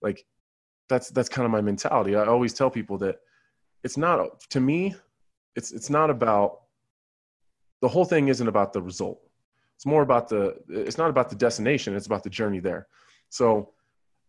[0.00, 0.24] like
[0.88, 3.16] that's that's kind of my mentality i always tell people that
[3.84, 4.94] it's not to me
[5.56, 6.61] it's it's not about
[7.82, 9.20] the whole thing isn't about the result.
[9.76, 12.86] It's more about the it's not about the destination it's about the journey there.
[13.28, 13.72] So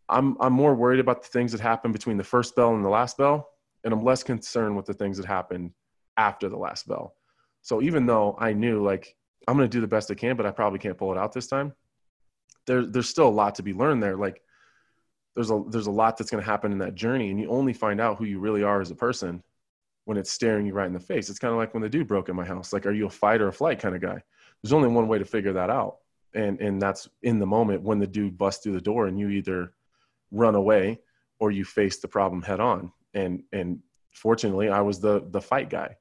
[0.10, 2.90] i'm i'm more worried about the things that happen between the first bell and the
[2.90, 3.48] last bell
[3.86, 5.74] and i'm less concerned with the things that happen
[6.18, 7.16] after the last bell.
[7.62, 9.16] So even though i knew like
[9.48, 11.32] i'm going to do the best i can but i probably can't pull it out
[11.32, 11.74] this time
[12.66, 14.16] there, there's still a lot to be learned there.
[14.16, 14.42] Like
[15.36, 17.74] there's a there's a lot that's going to happen in that journey, and you only
[17.74, 19.44] find out who you really are as a person
[20.06, 21.30] when it's staring you right in the face.
[21.30, 22.74] It's kind of like when the dude broke in my house.
[22.74, 24.22] Like, are you a fight or a flight kind of guy?
[24.62, 25.98] There's only one way to figure that out,
[26.34, 29.30] and and that's in the moment when the dude busts through the door, and you
[29.30, 29.74] either
[30.32, 31.00] run away
[31.40, 32.92] or you face the problem head on.
[33.14, 33.80] And and
[34.12, 35.96] fortunately, I was the the fight guy.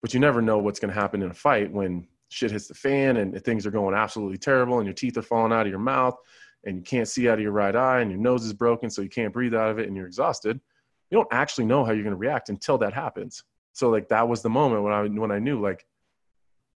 [0.00, 2.74] But you never know what's going to happen in a fight when shit hits the
[2.74, 5.78] fan and things are going absolutely terrible and your teeth are falling out of your
[5.78, 6.16] mouth
[6.64, 9.02] and you can't see out of your right eye and your nose is broken so
[9.02, 10.60] you can't breathe out of it and you're exhausted
[11.10, 13.44] you don't actually know how you're going to react until that happens.
[13.72, 15.86] So like that was the moment when i when i knew like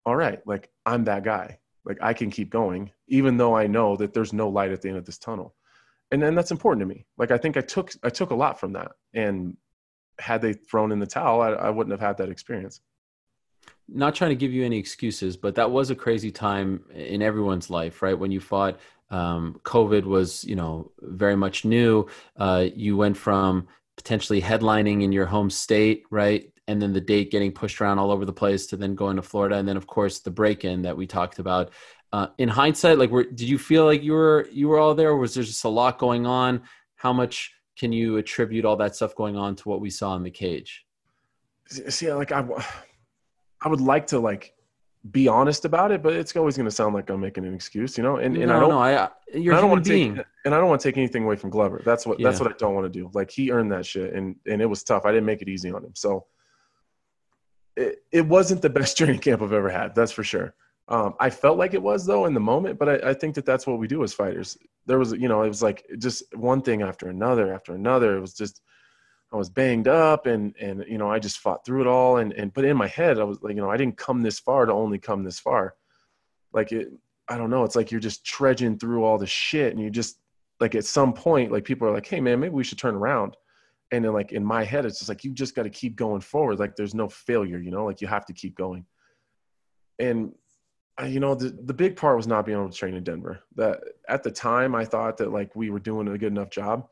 [0.06, 1.60] all right like i'm that guy.
[1.86, 4.90] Like i can keep going even though i know that there's no light at the
[4.90, 5.56] end of this tunnel.
[6.12, 7.06] And then that's important to me.
[7.18, 8.92] Like i think i took i took a lot from that.
[9.14, 9.58] And
[10.20, 12.82] had they thrown in the towel I, I wouldn't have had that experience.
[13.88, 17.70] Not trying to give you any excuses, but that was a crazy time in everyone's
[17.70, 18.18] life, right?
[18.18, 22.08] When you fought, um, COVID was, you know, very much new.
[22.38, 23.68] Uh, you went from
[24.00, 26.54] potentially headlining in your home state, right?
[26.70, 29.22] And then the date getting pushed around all over the place to then going to
[29.22, 29.58] Florida.
[29.58, 31.74] And then, of course, the break in that we talked about.
[32.14, 35.14] Uh, in hindsight, like, were, did you feel like you were you were all there?
[35.18, 36.62] was there just a lot going on?
[36.96, 40.24] How much can you attribute all that stuff going on to what we saw in
[40.24, 40.86] the cage?
[41.68, 42.48] See, like I,
[43.62, 44.54] I would like to like
[45.12, 47.98] be honest about it, but it's always going to sound like I'm making an excuse,
[47.98, 48.16] you know.
[48.16, 50.58] And, and no, I don't, no, I, you're I don't want to take, and I
[50.58, 51.80] don't want to take anything away from Glover.
[51.86, 52.28] That's what yeah.
[52.28, 53.12] that's what I don't want to do.
[53.14, 55.06] Like he earned that shit, and and it was tough.
[55.06, 56.26] I didn't make it easy on him, so
[57.76, 59.94] it, it wasn't the best training camp I've ever had.
[59.94, 60.56] That's for sure.
[60.88, 63.46] Um, I felt like it was though in the moment, but I, I think that
[63.46, 64.58] that's what we do as fighters.
[64.88, 68.18] There was, you know, it was like just one thing after another after another.
[68.18, 68.64] It was just
[69.32, 72.34] I was banged up and and you know I just fought through it all and
[72.34, 74.66] and but in my head I was like you know I didn't come this far
[74.66, 75.76] to only come this far
[76.52, 76.92] like it
[77.28, 80.18] I don't know it's like you're just trudging through all the shit and you just
[80.60, 83.36] like at some point like people are like hey man maybe we should turn around
[83.92, 86.22] and then like in my head it's just like you just got to keep going
[86.22, 88.86] forward like there's no failure you know like you have to keep going
[90.00, 90.34] and
[91.08, 93.80] you know the, the big part was not being able to train in denver that
[94.08, 96.88] at the time i thought that like we were doing a good enough job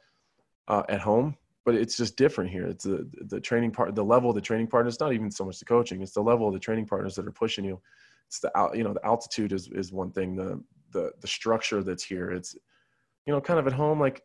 [0.69, 1.35] uh, at home
[1.67, 2.65] but it's just different here.
[2.65, 5.01] It's the the training part, the level of the training partners.
[5.01, 7.31] Not even so much the coaching; it's the level of the training partners that are
[7.31, 7.81] pushing you.
[8.27, 10.33] It's the out you know the altitude is is one thing.
[10.33, 10.63] The
[10.93, 12.31] the the structure that's here.
[12.31, 12.55] It's
[13.27, 13.99] you know kind of at home.
[13.99, 14.23] Like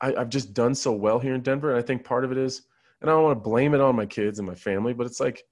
[0.00, 2.38] I, I've just done so well here in Denver, and I think part of it
[2.38, 2.62] is,
[3.00, 5.20] and I don't want to blame it on my kids and my family, but it's
[5.20, 5.42] like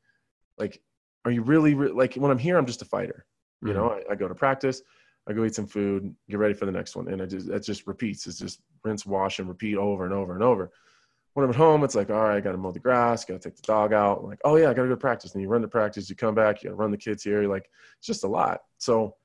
[0.59, 0.81] like
[1.25, 3.27] are you really like when I'm here, I'm just a fighter.
[3.63, 3.79] You mm-hmm.
[3.79, 4.83] know, I, I go to practice.
[5.27, 7.61] I go eat some food, get ready for the next one, and I just it
[7.61, 8.27] just repeats.
[8.27, 10.71] It's just rinse, wash, and repeat over and over and over
[11.35, 13.41] when I'm at home, it's like, all right, I got to mow the grass, got
[13.41, 14.21] to take the dog out.
[14.21, 15.35] I'm like, oh yeah, I got to go to practice.
[15.35, 17.43] And you run to practice, you come back, you got to run the kids here.
[17.43, 17.69] You're like,
[17.99, 18.61] it's just a lot.
[18.79, 19.17] So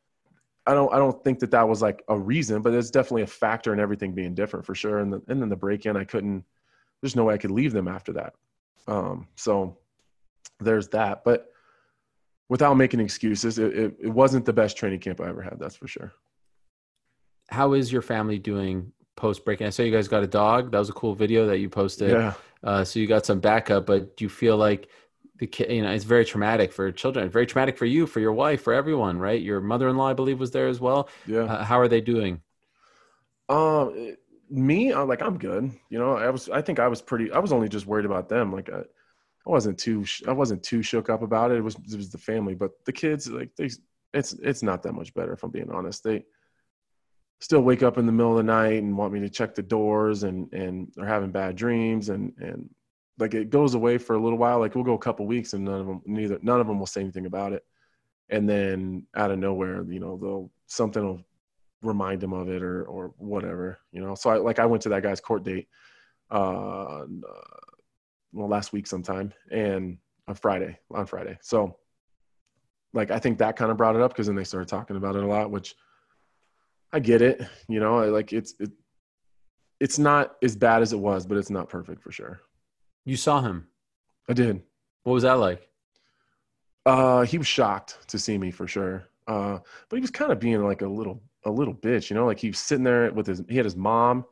[0.69, 3.27] I don't, I don't think that that was like a reason, but it's definitely a
[3.27, 4.99] factor in everything being different for sure.
[4.99, 6.43] And, the, and then the break in, I couldn't,
[7.01, 8.33] there's no way I could leave them after that.
[8.87, 9.77] Um, so
[10.59, 11.51] there's that, but
[12.49, 15.59] without making excuses, it, it, it wasn't the best training camp I ever had.
[15.59, 16.13] That's for sure.
[17.49, 19.67] How is your family doing post breaking.
[19.67, 20.71] I saw you guys got a dog.
[20.71, 22.11] That was a cool video that you posted.
[22.11, 22.33] Yeah.
[22.63, 24.89] Uh, so you got some backup, but do you feel like
[25.39, 27.25] the kid, you know, it's very traumatic for children.
[27.25, 29.41] It's very traumatic for you, for your wife, for everyone, right?
[29.41, 31.09] Your mother-in-law, I believe, was there as well.
[31.25, 31.43] Yeah.
[31.43, 32.41] Uh, how are they doing?
[33.47, 34.15] Um,
[34.49, 35.71] me, I'm like, I'm good.
[35.89, 38.29] You know, I was, I think I was pretty, I was only just worried about
[38.29, 38.53] them.
[38.53, 41.57] Like, I, I wasn't too, I wasn't too shook up about it.
[41.57, 43.69] It was, it was the family, but the kids, like, they,
[44.13, 46.03] it's, it's not that much better if I'm being honest.
[46.03, 46.25] They,
[47.41, 49.63] still wake up in the middle of the night and want me to check the
[49.63, 52.69] doors and and are having bad dreams and and
[53.19, 55.65] like it goes away for a little while like we'll go a couple weeks and
[55.65, 57.65] none of them neither none of them will say anything about it
[58.29, 61.21] and then out of nowhere you know they'll something will
[61.81, 64.89] remind them of it or or whatever you know so i like i went to
[64.89, 65.67] that guy's court date
[66.31, 67.05] uh, uh
[68.33, 69.97] well last week sometime and
[70.27, 71.75] on friday on friday so
[72.93, 75.15] like i think that kind of brought it up because then they started talking about
[75.15, 75.75] it a lot which
[76.91, 77.41] I get it.
[77.67, 78.71] You know, like it's it,
[79.79, 82.41] it's not as bad as it was, but it's not perfect for sure.
[83.05, 83.67] You saw him.
[84.27, 84.61] I did.
[85.03, 85.67] What was that like?
[86.85, 89.07] Uh, he was shocked to see me for sure.
[89.27, 92.25] Uh, but he was kind of being like a little a little bitch, you know,
[92.25, 94.25] like he was sitting there with his he had his mom,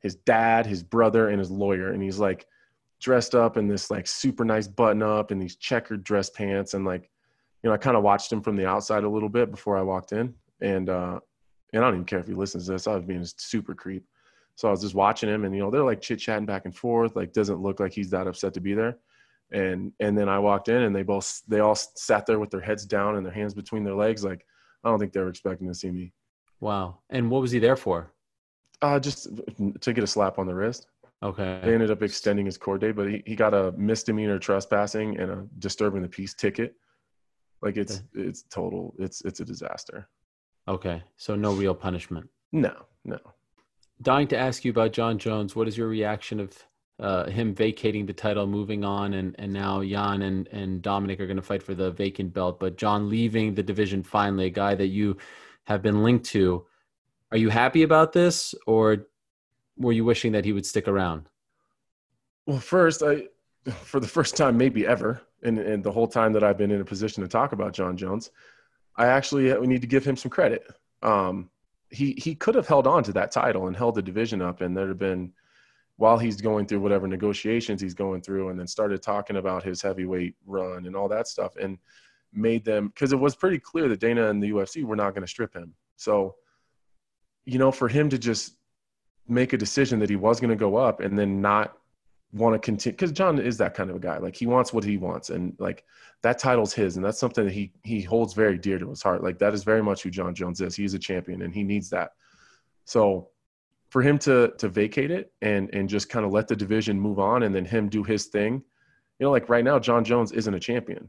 [0.00, 2.46] his dad, his brother, and his lawyer, and he's like
[3.00, 6.84] dressed up in this like super nice button up and these checkered dress pants, and
[6.84, 7.10] like,
[7.62, 9.82] you know, I kind of watched him from the outside a little bit before I
[9.82, 11.20] walked in, and uh,
[11.72, 12.86] and I don't even care if he listens to this.
[12.86, 14.04] I was being a super creep.
[14.56, 16.74] So I was just watching him, and you know they're like chit chatting back and
[16.74, 17.16] forth.
[17.16, 18.98] Like doesn't look like he's that upset to be there.
[19.52, 22.60] And and then I walked in, and they both they all sat there with their
[22.60, 24.24] heads down and their hands between their legs.
[24.24, 24.44] Like
[24.84, 26.12] I don't think they were expecting to see me.
[26.60, 27.00] Wow.
[27.10, 28.12] And what was he there for?
[28.80, 29.28] Uh, just
[29.80, 30.86] to get a slap on the wrist.
[31.22, 31.60] Okay.
[31.64, 35.30] They ended up extending his court date, but he, he got a misdemeanor trespassing and
[35.30, 36.74] a disturbing the peace ticket.
[37.62, 38.94] Like it's it's total.
[38.98, 40.08] It's it's a disaster.
[40.68, 42.28] Okay, so no real punishment.
[42.52, 42.74] No,
[43.04, 43.18] no.
[44.02, 45.54] Dying to ask you about Jon Jones.
[45.54, 46.52] What is your reaction of
[46.98, 51.26] uh, him vacating the title, moving on, and and now Jan and and Dominick are
[51.26, 54.74] going to fight for the vacant belt, but Jon leaving the division finally, a guy
[54.74, 55.16] that you
[55.64, 56.66] have been linked to.
[57.32, 59.06] Are you happy about this, or
[59.76, 61.28] were you wishing that he would stick around?
[62.46, 63.28] Well, first, I
[63.72, 66.80] for the first time maybe ever, and, and the whole time that I've been in
[66.80, 68.30] a position to talk about Jon Jones,
[68.96, 70.64] I actually we need to give him some credit.
[71.02, 71.50] Um,
[71.94, 74.76] he he could have held on to that title and held the division up, and
[74.76, 75.32] there'd have been
[75.96, 79.80] while he's going through whatever negotiations he's going through, and then started talking about his
[79.80, 81.78] heavyweight run and all that stuff, and
[82.32, 85.22] made them because it was pretty clear that Dana and the UFC were not going
[85.22, 85.74] to strip him.
[85.96, 86.34] So,
[87.44, 88.56] you know, for him to just
[89.28, 91.78] make a decision that he was going to go up and then not
[92.34, 94.18] want to continue because Jon is that kind of a guy.
[94.18, 95.84] Like he wants what he wants, and like
[96.22, 99.22] that title's his, and that's something that he he holds very dear to his heart.
[99.22, 100.74] Like that is very much who Jon Jones is.
[100.74, 102.10] He's a champion, and he needs that.
[102.84, 103.28] So
[103.90, 107.18] for him to to vacate it and and just kind of let the division move
[107.20, 108.54] on, and then him do his thing,
[109.18, 111.08] you know, like right now, Jon Jones isn't a champion.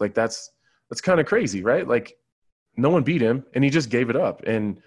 [0.00, 0.50] Like that's
[0.88, 1.86] that's kind of crazy, right?
[1.86, 2.16] Like
[2.76, 4.80] no one beat him, and he just gave it up, and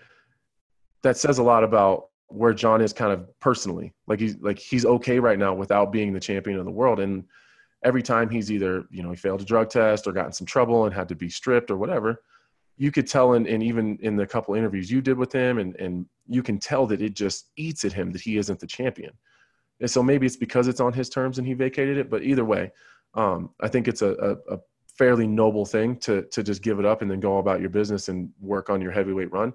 [1.04, 3.94] that says a lot about where Jon is kind of personally.
[4.08, 7.00] Like he's like he's okay right now without being the champion of the world.
[7.00, 7.24] And
[7.84, 10.48] every time he's either, you know, he failed a drug test or got in some
[10.48, 12.22] trouble and had to be stripped or whatever,
[12.78, 16.06] you could tell and even in the couple interviews you did with him and, and
[16.28, 19.12] you can tell that it just eats at him that he isn't the champion.
[19.80, 22.44] And so maybe it's because it's on his terms and he vacated it, but either
[22.44, 22.72] way,
[23.14, 24.12] um, I think it's a,
[24.50, 24.60] a, a
[24.98, 28.10] fairly noble thing to to just give it up and then go about your business
[28.10, 29.54] and work on your heavyweight run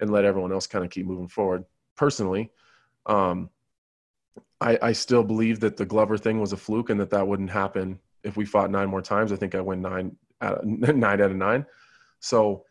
[0.00, 1.64] and let everyone else kind of keep moving forward
[1.96, 2.50] personally.
[3.06, 3.50] Um,
[4.60, 7.50] I, I still believe that the Glover thing was a fluke and that that wouldn't
[7.50, 9.32] happen if we fought nine more times.
[9.32, 11.66] I think I win nine out of, nine out of nine.
[12.20, 12.64] So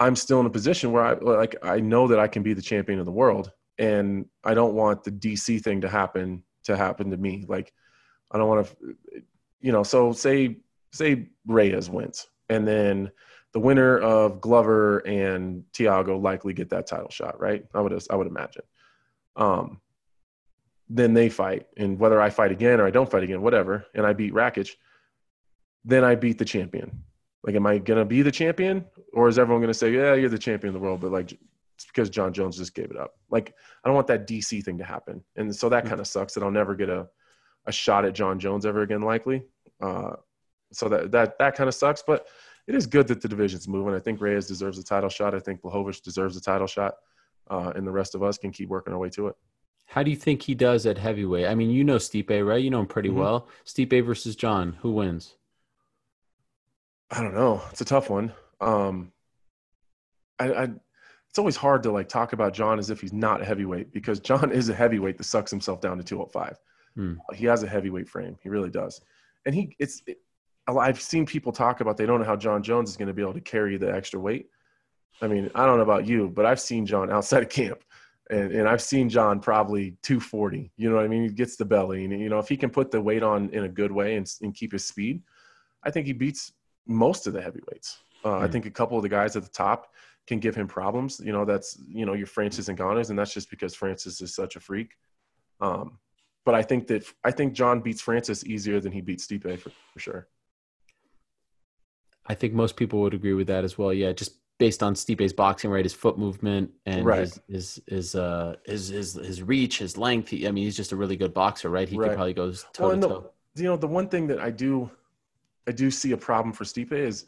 [0.00, 2.62] I'm still in a position where I like I know that I can be the
[2.62, 7.10] champion of the world, and I don't want the DC thing to happen to happen
[7.10, 7.44] to me.
[7.48, 7.72] Like
[8.30, 8.94] I don't want to,
[9.60, 9.82] you know.
[9.82, 10.58] So say
[10.92, 13.10] say Reyes wins, and then
[13.54, 17.64] the winner of Glover and Thiago likely get that title shot, right?
[17.72, 18.62] I would I would imagine.
[19.36, 19.80] Um,
[20.88, 24.04] then they fight, and whether I fight again or I don't fight again, whatever, and
[24.04, 24.72] I beat Rakic,
[25.84, 27.04] then I beat the champion.
[27.44, 30.38] Like, am I gonna be the champion, or is everyone gonna say, "Yeah, you're the
[30.38, 33.14] champion of the world," but like, it's because Jon Jones just gave it up.
[33.30, 35.90] Like, I don't want that DC thing to happen, and so that hmm.
[35.90, 37.08] kind of sucks that I'll never get a
[37.66, 39.44] a shot at Jon Jones ever again, likely.
[39.80, 40.16] Uh,
[40.72, 42.26] so that that that kind of sucks, but
[42.66, 43.94] it is good that the division's moving.
[43.94, 45.34] I think Reyes deserves a title shot.
[45.34, 46.94] I think Blachowicz deserves a title shot,
[47.50, 49.36] uh, and the rest of us can keep working our way to it.
[49.86, 51.46] How do you think he does at heavyweight?
[51.46, 52.62] I mean, you know Stipe, right?
[52.62, 53.18] You know him pretty mm-hmm.
[53.18, 53.48] well.
[53.66, 55.36] Stipe versus Jon, who wins?
[57.10, 57.62] I don't know.
[57.70, 58.32] It's a tough one.
[58.60, 59.12] Um,
[60.38, 60.62] I, I,
[61.28, 64.20] it's always hard to like talk about Jon as if he's not a heavyweight because
[64.20, 66.58] Jon is a heavyweight that sucks himself down to 205.
[66.94, 67.14] Hmm.
[67.34, 68.36] He has a heavyweight frame.
[68.42, 69.00] He really does.
[69.46, 70.18] And he, it's, it,
[70.66, 73.22] I've seen people talk about they don't know how Jon Jones is going to be
[73.22, 74.48] able to carry the extra weight.
[75.20, 77.84] I mean, I don't know about you, but I've seen Jon outside of camp,
[78.30, 80.72] and, and I've seen Jon probably 240.
[80.76, 81.22] You know what I mean?
[81.22, 83.64] He gets the belly, and you know if he can put the weight on in
[83.64, 85.22] a good way and, and keep his speed,
[85.82, 86.52] I think he beats
[86.86, 87.98] most of the heavyweights.
[88.24, 88.52] Uh, mm I hmm.
[88.52, 89.92] think a couple of the guys at the top
[90.26, 91.20] can give him problems.
[91.22, 94.56] You know, that's you know your Francis Ngannou's, and that's just because Francis is such
[94.56, 94.92] a freak.
[95.60, 95.98] Um,
[96.44, 99.70] but I think that I think Jon beats Francis easier than he beats Stipe for,
[99.92, 100.28] for sure.
[102.26, 103.92] I think most people would agree with that as well.
[103.92, 105.84] Yeah, just based on Stipe's boxing, right?
[105.84, 107.20] His foot movement and right.
[107.20, 110.28] his, his his uh his his his reach, his length.
[110.28, 111.88] He, I mean, he's just a really good boxer, right?
[111.88, 112.08] He right.
[112.08, 113.30] could probably go toe well, to toe.
[113.56, 114.90] You know, the one thing that I do
[115.66, 117.26] I do see a problem for Stipe is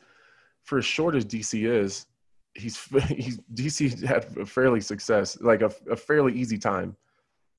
[0.62, 2.07] for as short as DC is,
[2.55, 6.97] he's he's DC had a fairly success, like a, a fairly easy time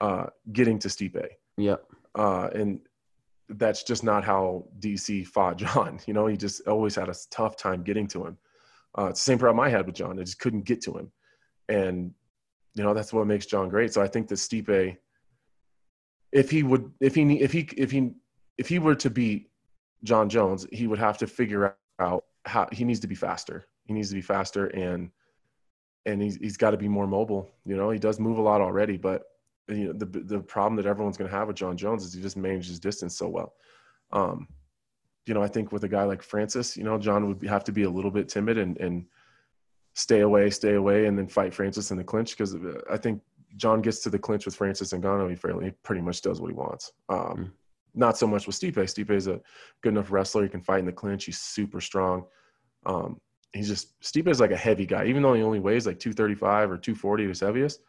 [0.01, 1.27] uh getting to Stipe.
[1.57, 1.77] Yeah.
[2.15, 2.79] Uh, and
[3.49, 5.99] that's just not how DC fought Jon.
[6.07, 8.37] You know, he just always had a tough time getting to him.
[8.97, 10.19] Uh, it's the same problem I had with Jon.
[10.19, 11.11] I just couldn't get to him.
[11.69, 12.11] And,
[12.73, 13.93] you know, that's what makes Jon great.
[13.93, 14.97] So I think that Stipe,
[16.31, 18.11] if he would, if he, if he, if he,
[18.57, 19.49] if he were to beat
[20.03, 23.67] Jon Jones, he would have to figure out how he needs to be faster.
[23.85, 25.11] He needs to be faster and,
[26.05, 27.51] and he's, he's got to be more mobile.
[27.65, 29.23] You know, he does move a lot already, but
[29.69, 32.21] you know the the problem that everyone's going to have with Jon Jones is he
[32.21, 33.53] just manages distance so well.
[34.11, 34.47] Um,
[35.25, 37.71] you know, I think with a guy like Francis, you know, Jon would have to
[37.71, 39.05] be a little bit timid and and
[39.93, 43.21] stay away, stay away, and then fight Francis in the clinch because uh, I think
[43.57, 46.49] Jon gets to the clinch with Francis Ngannou, he fairly he pretty much does what
[46.49, 46.91] he wants.
[47.09, 47.51] Um, mm.
[47.95, 48.75] Not so much with Stipe.
[48.75, 49.41] Stipe is a
[49.81, 50.43] good enough wrestler.
[50.43, 51.25] He can fight in the clinch.
[51.25, 52.25] He's super strong.
[52.85, 53.19] Um,
[53.53, 56.71] he's just Stipe is like a heavy guy, even though he only weighs like 235
[56.71, 57.81] or 240 at his heaviest.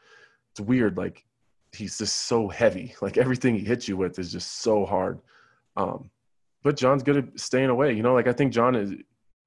[0.53, 0.97] It's weird.
[0.97, 1.25] Like
[1.73, 2.95] he's just so heavy.
[3.01, 5.21] Like everything he hits you with is just so hard.
[5.77, 6.11] Um,
[6.63, 7.93] but Jon's good at staying away.
[7.93, 8.95] You know, like I think Jon is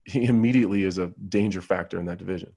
[0.06, 2.54] he immediately is a danger factor in that division.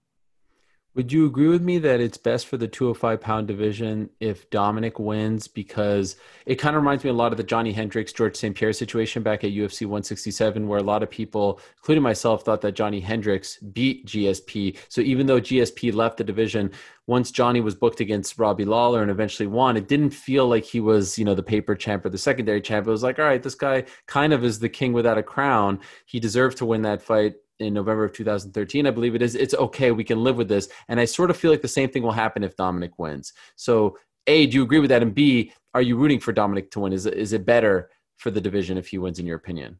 [0.94, 5.00] Would you agree with me that it's best for the 205 pound division if Dominick
[5.00, 5.48] wins?
[5.48, 6.14] Because
[6.46, 8.54] it kind of reminds me a lot of the Johny Hendricks, George St.
[8.54, 12.76] Pierre situation back at UFC 167, where a lot of people, including myself, thought that
[12.76, 14.76] Johny Hendricks beat GSP.
[14.88, 16.70] So even though GSP left the division,
[17.08, 20.78] once Johny was booked against Robbie Lawler and eventually won, it didn't feel like he
[20.78, 22.86] was, you know, the paper champ or the secondary champ.
[22.86, 25.80] It was like, all right, this guy kind of is the king without a crown.
[26.06, 27.34] He deserved to win that fight
[27.64, 29.34] in November of 2013, I believe it is.
[29.34, 29.90] It's okay.
[29.90, 30.68] We can live with this.
[30.88, 33.32] And I sort of feel like the same thing will happen if Dominick wins.
[33.56, 35.02] So, A, do you agree with that?
[35.02, 36.92] And B, are you rooting for Dominick to win?
[36.92, 39.78] Is, is it better for the division if he wins, in your opinion?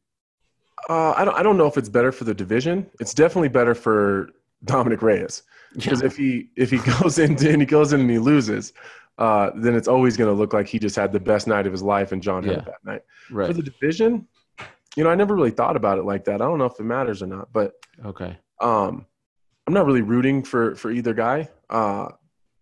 [0.88, 2.90] Uh, I, don't, I don't know if it's better for the division.
[3.00, 4.30] It's definitely better for
[4.64, 5.42] Dominick Reyes.
[5.74, 6.06] Because yeah.
[6.06, 8.72] if he if he goes in and he goes in and he loses,
[9.18, 11.72] uh, then it's always going to look like he just had the best night of
[11.72, 12.60] his life and Jon had yeah.
[12.60, 13.02] that night.
[13.30, 13.46] Right.
[13.48, 14.26] For the division,
[14.96, 16.40] you know, I never really thought about it like that.
[16.40, 17.72] I don't know if it matters or not, but
[18.04, 18.38] okay.
[18.60, 19.06] Um,
[19.66, 21.48] I'm not really rooting for for either guy.
[21.68, 22.08] Uh,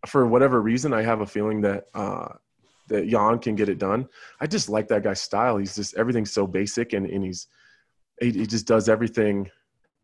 [0.06, 2.28] for whatever reason, I have a feeling that uh,
[2.88, 4.08] that Jan can get it done.
[4.40, 5.58] I just like that guy's style.
[5.58, 7.48] He's just everything's so basic, and and he's
[8.20, 9.50] he, he just does everything,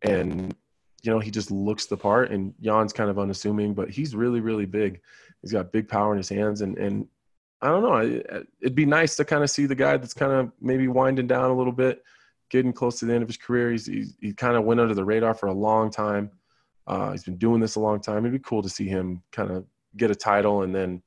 [0.03, 0.55] and
[1.01, 2.31] you know he just looks the part.
[2.31, 5.01] And Jan's kind of unassuming, but he's really really big.
[5.41, 7.07] He's got big power in his hands, and and
[7.61, 8.43] I don't know.
[8.61, 11.49] It'd be nice to kind of see the guy that's kind of maybe winding down
[11.49, 12.03] a little bit
[12.49, 13.71] getting close to the end of his career.
[13.71, 16.31] He's, he's he kind of went under the radar for a long time.
[16.87, 18.25] Uh, he's been doing this a long time.
[18.25, 21.01] It'd be cool to see him kind of get a title and then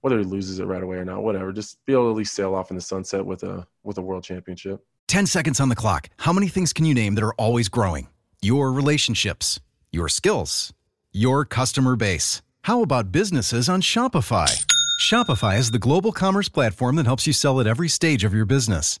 [0.00, 2.34] whether he loses it right away or not, whatever, just be able to at least
[2.34, 4.84] sail off in the sunset with a with a world championship.
[5.08, 6.08] 10 seconds on the clock.
[6.18, 8.08] How many things can you name that are always growing?
[8.40, 9.60] Your relationships,
[9.90, 10.72] your skills,
[11.12, 12.42] your customer base.
[12.62, 14.64] How about businesses on Shopify?
[15.00, 18.46] Shopify is the global commerce platform that helps you sell at every stage of your
[18.46, 19.00] business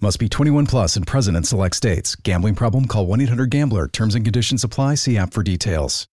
[0.00, 2.14] Must be 21 plus and present in select states.
[2.14, 2.86] Gambling problem?
[2.86, 3.88] Call 1 800 GAMBLER.
[3.88, 4.94] Terms and conditions apply.
[4.94, 6.06] See app for details.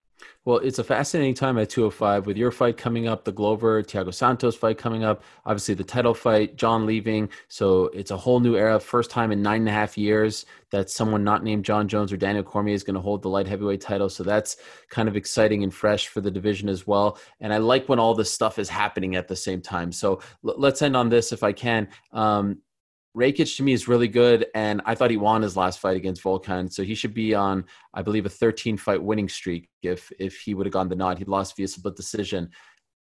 [0.45, 4.13] Well, it's a fascinating time at 205 with your fight coming up, the Glover Thiago
[4.13, 7.29] Santos fight coming up, obviously the title fight, Jon leaving.
[7.47, 8.77] So it's a whole new era.
[8.79, 12.17] First time in nine and a half years that someone not named Jon Jones or
[12.17, 14.09] Daniel Cormier is going to hold the light heavyweight title.
[14.09, 14.57] So that's
[14.89, 17.17] kind of exciting and fresh for the division as well.
[17.39, 19.93] And I like when all this stuff is happening at the same time.
[19.93, 21.87] So l- let's end on this if I can.
[22.11, 22.59] Um,
[23.15, 26.23] Rakic to me is really good, and I thought he won his last fight against
[26.23, 29.69] Volkan, so he should be on, I believe, a 13 fight winning streak.
[29.83, 32.49] If if he would have gone the nod, he lost via split decision.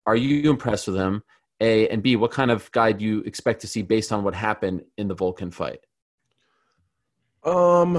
[0.05, 1.23] Are you impressed with him?
[1.59, 4.33] A and B, what kind of guy do you expect to see based on what
[4.33, 5.79] happened in the Volkan fight?
[7.43, 7.97] Um,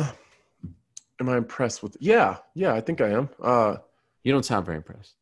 [1.20, 1.96] am I impressed with?
[2.00, 3.28] Yeah, yeah, I think I am.
[3.42, 3.76] Uh,
[4.22, 5.14] you don't sound very impressed.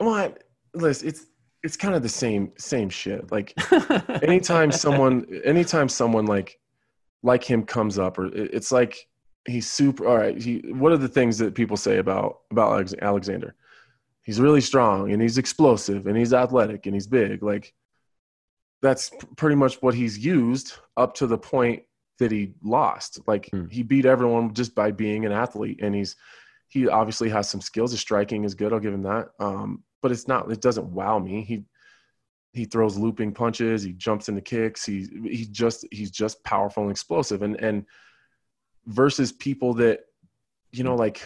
[0.00, 0.34] Well, I,
[0.74, 1.26] listen, it's
[1.62, 3.30] it's kind of the same same shit.
[3.30, 3.54] Like
[4.22, 6.58] anytime someone anytime someone like
[7.22, 9.08] like him comes up or it's like
[9.46, 13.52] he's super all right, he what are the things that people say about about Aleksandar?
[14.22, 17.42] He's really strong and he's explosive and he's athletic and he's big.
[17.42, 17.74] Like
[18.80, 21.82] that's pretty much what he's used up to the point
[22.18, 23.20] that he lost.
[23.26, 23.66] Like hmm.
[23.68, 26.16] he beat everyone just by being an athlete and he's
[26.68, 27.90] he obviously has some skills.
[27.90, 28.72] His striking is good.
[28.72, 29.28] I'll give him that.
[29.38, 30.50] Um, but it's not.
[30.50, 31.42] It doesn't wow me.
[31.42, 31.64] He
[32.52, 33.82] he throws looping punches.
[33.82, 34.84] He jumps into kicks.
[34.84, 37.42] He he just he's just powerful and explosive.
[37.42, 37.86] And and
[38.86, 40.00] versus people that
[40.72, 41.22] you know like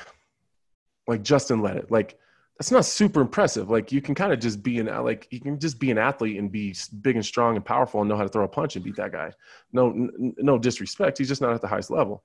[1.08, 2.18] like Justin Ledet like
[2.58, 3.68] that's not super impressive.
[3.70, 6.38] Like you can kind of just be an like you can just be an athlete
[6.38, 8.84] and be big and strong and powerful and know how to throw a punch and
[8.84, 9.32] beat that guy.
[9.72, 11.18] No n- no disrespect.
[11.18, 12.22] He's just not at the highest level.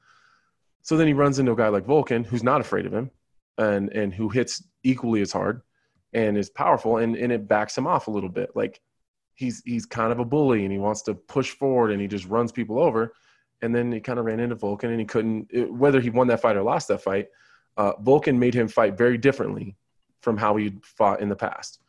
[0.83, 3.11] So then he runs into a guy like Volkan, who's not afraid of him
[3.57, 5.61] and and who hits equally as hard
[6.13, 8.51] and is powerful and, and it backs him off a little bit.
[8.55, 8.81] Like
[9.35, 12.25] he's he's kind of a bully and he wants to push forward and he just
[12.25, 13.13] runs people over.
[13.61, 16.27] And then he kind of ran into Volkan and he couldn't it, whether he won
[16.27, 17.27] that fight or lost that fight.
[17.77, 19.77] Uh, Volkan made him fight very differently
[20.21, 21.79] from how he fought in the past.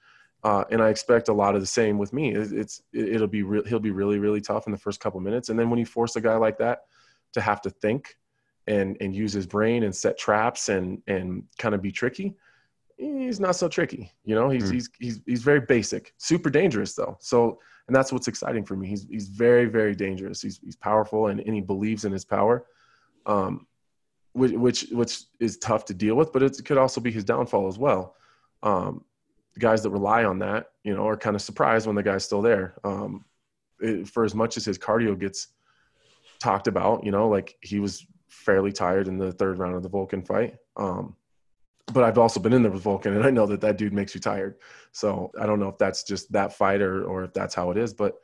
[0.44, 2.34] Uh, and I expect a lot of the same with me.
[2.34, 5.20] It, it's it, will be re- he'll be really really tough in the first couple
[5.20, 6.80] minutes, and then when you force a guy like that
[7.34, 8.16] to have to think
[8.66, 12.34] and and use his brain and set traps and and kind of be tricky
[12.96, 14.50] he's not so tricky you know?
[14.50, 14.74] He's mm.
[14.74, 16.14] he's he's he's very basic.
[16.18, 17.16] Super dangerous though.
[17.20, 18.86] So and that's what's exciting for me.
[18.88, 20.40] He's he's very very dangerous.
[20.40, 22.66] He's he's powerful and, and he believes in his power
[23.26, 23.66] um
[24.32, 27.68] which which which is tough to deal with but it could also be his downfall
[27.68, 28.16] as well.
[28.62, 29.04] Um
[29.58, 32.42] guys that rely on that you know are kind of surprised when the guy's still
[32.42, 32.74] there.
[32.84, 33.24] Um
[33.80, 35.48] it, for as much as his cardio gets
[36.40, 39.90] talked about you know like he was fairly tired in the third round of the
[39.90, 40.56] Volkan fight.
[40.76, 41.14] Um,
[41.86, 44.14] but I've also been in there with Volkan, and I know that that dude makes
[44.14, 44.56] you tired.
[44.92, 47.76] So I don't know if that's just that fight or, or if that's how it
[47.76, 47.92] is.
[47.92, 48.14] But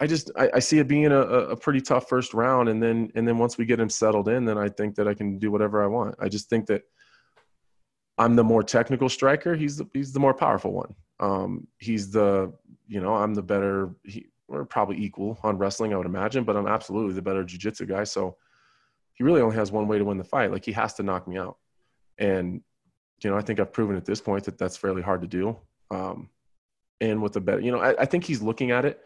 [0.00, 3.10] I just I, I see it being a, a pretty tough first round, and then
[3.14, 5.50] and then once we get him settled in, then I think that I can do
[5.50, 6.14] whatever I want.
[6.18, 6.82] I just think that
[8.18, 9.54] I'm the more technical striker.
[9.54, 10.94] He's the, he's the more powerful one.
[11.20, 12.52] Um, he's the
[12.86, 13.94] you know I'm the better.
[14.04, 17.86] He, we're probably equal on wrestling, I would imagine, but I'm absolutely the better jiu-jitsu
[17.86, 18.04] guy.
[18.04, 18.36] So
[19.14, 20.52] he really only has one way to win the fight.
[20.52, 21.56] Like he has to knock me out.
[22.18, 22.60] And,
[23.24, 25.56] you know, I think I've proven at this point that that's fairly hard to do.
[25.90, 26.28] Um,
[27.00, 29.00] and with the bet, you know, I, I, think he's looking at it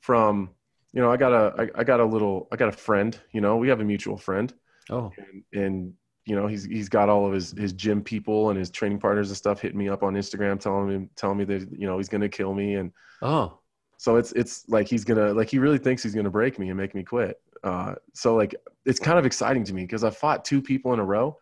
[0.00, 0.50] from,
[0.92, 3.40] you know, I got a, I, I, got a little, I got a friend, you
[3.40, 4.52] know, we have a mutual friend.
[4.90, 5.92] Oh, and, and,
[6.26, 9.28] you know, he's, he's got all of his, his gym people and his training partners
[9.28, 12.08] and stuff hitting me up on Instagram, telling me, telling me that, you know, he's
[12.08, 12.74] going to kill me.
[12.74, 13.58] And, oh,
[13.98, 16.58] so it's, it's like, he's going to, like, he really thinks he's going to break
[16.58, 17.40] me and make me quit.
[17.64, 18.54] Uh, so like
[18.84, 21.38] it's kind of exciting to me because I fought two people in a row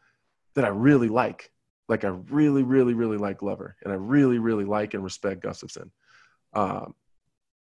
[0.55, 1.51] that I really like.
[1.93, 5.91] Like I really, really, really like Glover, and I really, really like and respect Gustafsson.
[6.55, 6.95] Um,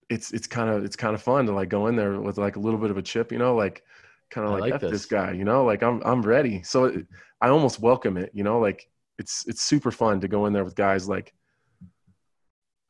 [0.08, 2.56] it's it's kind of it's kind of fun to like go in there with like
[2.56, 3.84] a little bit of a chip, you know, like
[4.30, 4.92] kind of like, like F this.
[4.92, 5.06] this.
[5.08, 6.62] guy, you know, like I'm I'm ready.
[6.62, 7.08] So it,
[7.42, 10.64] I almost welcome it, you know, like it's it's super fun to go in there
[10.64, 11.34] with guys like.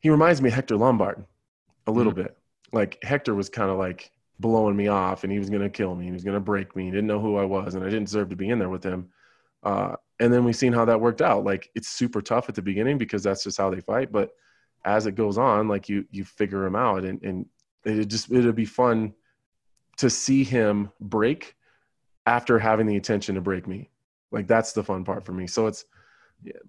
[0.01, 1.23] He reminds me of Hector Lombard,
[1.87, 2.23] a little mm-hmm.
[2.23, 2.37] bit.
[2.73, 4.11] Like Hector was kind of like
[4.41, 6.05] blowing me off and he was going to kill me.
[6.05, 6.83] He was going to break me.
[6.83, 8.83] He didn't know who I was and I didn't deserve to be in there with
[8.83, 9.09] him.
[9.63, 11.43] Uh, and then we've seen how that worked out.
[11.43, 14.11] Like it's super tough at the beginning because that's just how they fight.
[14.11, 14.31] But
[14.85, 17.45] as it goes on, like you, you figure him out and, and
[17.85, 19.13] it just, it'll be fun
[19.97, 21.55] to see him break
[22.25, 23.89] after having the intention to break me.
[24.31, 25.47] Like that's the fun part for me.
[25.47, 25.85] So it's,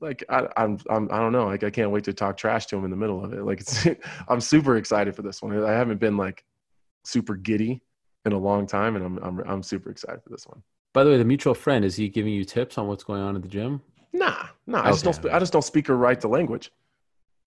[0.00, 1.46] like I, I'm, I'm, I don't know.
[1.46, 3.44] Like I can't wait to talk trash to him in the middle of it.
[3.44, 3.86] Like it's,
[4.28, 5.62] I'm super excited for this one.
[5.62, 6.44] I haven't been like
[7.04, 7.82] super giddy
[8.24, 10.62] in a long time, and I'm I'm I'm super excited for this one.
[10.92, 13.36] By the way, the mutual friend is he giving you tips on what's going on
[13.36, 13.80] at the gym?
[14.12, 14.80] Nah, nah.
[14.80, 14.88] Okay.
[14.88, 15.14] I just don't.
[15.14, 16.72] Sp- I just don't speak or write the language.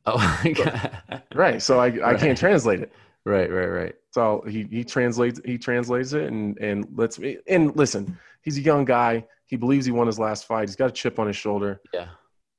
[0.06, 0.42] Oh,
[1.36, 1.62] right.
[1.62, 2.20] So I I right.
[2.20, 2.92] can't translate it.
[3.26, 3.96] Right, right, right.
[4.12, 8.18] So he he translates he translates it and and lets me and listen.
[8.42, 9.26] He's a young guy.
[9.46, 10.68] He believes he won his last fight.
[10.68, 11.82] He's got a chip on his shoulder.
[11.94, 12.08] Yeah.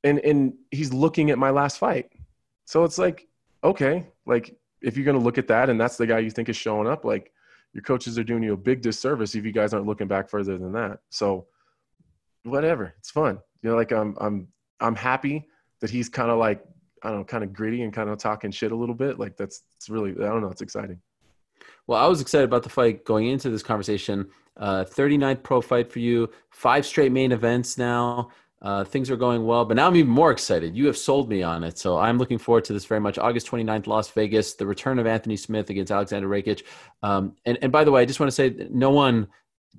[0.05, 2.11] And and he's looking at my last fight.
[2.67, 3.27] So it's like,
[3.63, 6.49] okay, like if you're going to look at that and that's the guy you think
[6.49, 7.33] is showing up, like
[7.75, 10.57] your coaches are doing you a big disservice if you guys aren't looking back further
[10.57, 11.01] than that.
[11.11, 11.49] So
[12.45, 13.39] whatever, it's fun.
[13.63, 14.49] You know, like I'm I'm
[14.81, 15.49] I'm happy
[15.81, 16.65] that he's kind of like
[17.03, 19.19] I don't know, kind of gritty and kind of talking shit a little bit.
[19.19, 21.01] Like that's it's really I don't know, it's exciting.
[21.87, 24.31] Well, I was excited about the fight going into this conversation.
[24.57, 28.31] Uh, 39th pro fight for you, five straight main events now.
[28.65, 30.75] Uh, things are going well, but now I'm even more excited.
[30.75, 31.77] You have sold me on it.
[31.77, 33.19] So I'm looking forward to this very much.
[33.19, 36.63] August 29th, Las Vegas, the return of Anthony Smith against Aleksandar Rakic.
[37.03, 39.29] Um, and, and by the way, I just want to say no one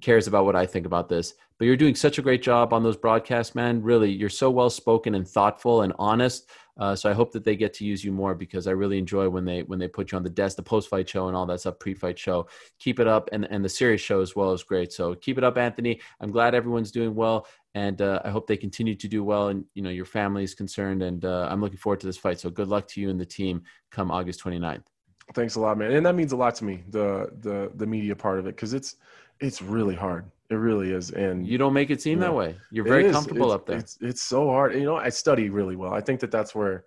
[0.02, 2.84] cares about what I think about this, but you're doing such a great job on
[2.84, 3.82] those broadcasts, man.
[3.82, 6.48] Really, you're so well spoken and thoughtful and honest.
[6.78, 9.30] Uh, so I hope that they get to use you more because I really enjoy
[9.30, 11.46] when they when they put you on the desk, the post fight show and all
[11.46, 12.48] that stuff, pre fight show.
[12.80, 14.92] Keep it up, and and the series show as well is great.
[14.92, 16.02] So keep it up, Anthony.
[16.20, 19.50] I'm glad everyone's doing well, and uh, I hope they continue to do well.
[19.50, 22.40] And you know your family is concerned, and uh, I'm looking forward to this fight.
[22.40, 23.62] So good luck to you and the team
[23.92, 24.86] come August 29th.
[25.34, 26.84] Thanks a lot, man, and that means a lot to me.
[26.90, 28.96] The the the media part of it because it's
[29.40, 30.26] it's really hard.
[30.50, 32.56] It really is, and you don't make it seem you know, that way.
[32.72, 33.78] You're very comfortable it's, up there.
[33.78, 34.74] It's it's so hard.
[34.76, 35.94] You know, I study really well.
[35.94, 36.86] I think that that's where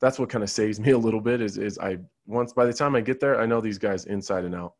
[0.00, 1.42] that's what kind of saves me a little bit.
[1.42, 4.44] Is is I once by the time I get there, I know these guys inside
[4.44, 4.74] and out,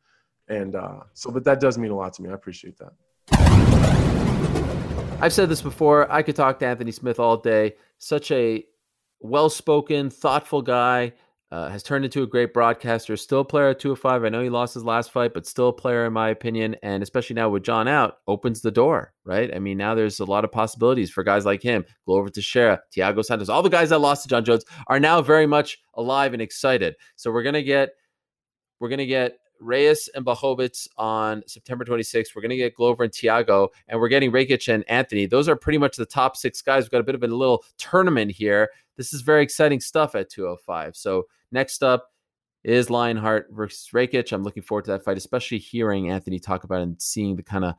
[0.48, 2.30] and uh, so but that does mean a lot to me.
[2.30, 2.92] I appreciate that.
[5.22, 6.10] I've said this before.
[6.10, 7.76] I could talk to Anthony Smith all day.
[7.98, 8.64] Such a
[9.20, 11.12] well-spoken, thoughtful guy
[11.52, 13.16] uh, has turned into a great broadcaster.
[13.16, 14.24] Still a player at 205.
[14.24, 16.74] I know he lost his last fight, but still a player in my opinion.
[16.82, 19.54] And especially now with Jon out, opens the door, right?
[19.54, 23.24] I mean, now there's a lot of possibilities for guys like him, Glover Teixeira, Thiago
[23.24, 23.48] Santos.
[23.48, 26.96] All the guys that lost to Jon Jones are now very much alive and excited.
[27.14, 27.90] So we're gonna get,
[28.80, 32.34] we're gonna get Reyes and Blachowicz on September 26th.
[32.34, 35.26] We're going to get Glover and Thiago, and we're getting Rakic and Anthony.
[35.26, 36.84] Those are pretty much the top six guys.
[36.84, 38.70] We've got a bit of a little tournament here.
[38.96, 40.96] This is very exciting stuff at 205.
[40.96, 42.08] So next up
[42.64, 44.32] is Lionheart versus Rakic.
[44.32, 47.64] I'm looking forward to that fight, especially hearing Anthony talk about and seeing the kind
[47.64, 47.74] of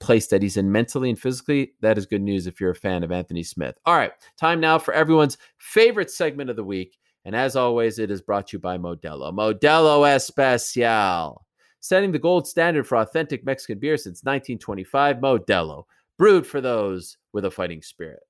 [0.00, 3.02] place that he's in mentally and physically, that is good news if you're a fan
[3.02, 3.76] of Anthony Smith.
[3.84, 6.98] All right, time now for everyone's favorite segment of the week.
[7.24, 9.32] And as always, it is brought to you by Modelo.
[9.32, 11.44] Modelo Especial.
[11.80, 15.84] Setting the gold standard for authentic Mexican beer since 1925, Modelo.
[16.16, 18.20] Brewed for those with a fighting spirit.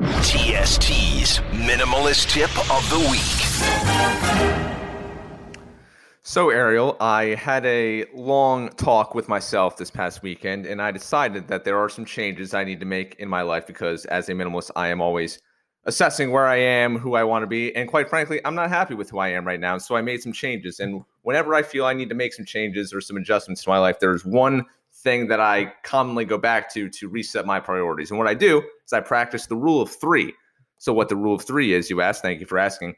[0.00, 4.74] TST's minimalist tip of the week.
[6.26, 11.48] So, Ariel, I had a long talk with myself this past weekend, and I decided
[11.48, 14.32] that there are some changes I need to make in my life because, as a
[14.32, 15.38] minimalist, I am always
[15.86, 18.94] assessing where I am, who I want to be, and quite frankly, I'm not happy
[18.94, 19.78] with who I am right now.
[19.78, 20.80] So, I made some changes.
[20.80, 23.78] And whenever I feel I need to make some changes or some adjustments to my
[23.78, 28.10] life, there's one thing that I commonly go back to to reset my priorities.
[28.10, 30.32] And what I do is I practice the rule of three.
[30.78, 32.94] So, what the rule of three is, you ask, thank you for asking.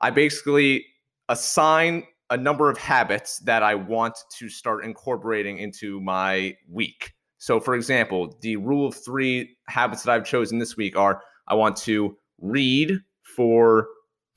[0.00, 0.86] I basically
[1.28, 7.12] assign a number of habits that I want to start incorporating into my week.
[7.38, 11.54] So, for example, the rule of three habits that I've chosen this week are I
[11.54, 13.88] want to read for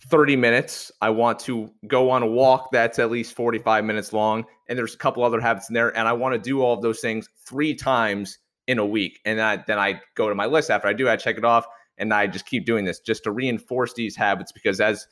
[0.09, 0.91] 30 minutes.
[1.01, 4.45] I want to go on a walk that's at least 45 minutes long.
[4.67, 5.95] And there's a couple other habits in there.
[5.97, 8.37] And I want to do all of those things three times
[8.67, 9.19] in a week.
[9.25, 11.65] And I, then I go to my list after I do, I check it off.
[11.97, 15.07] And I just keep doing this just to reinforce these habits because as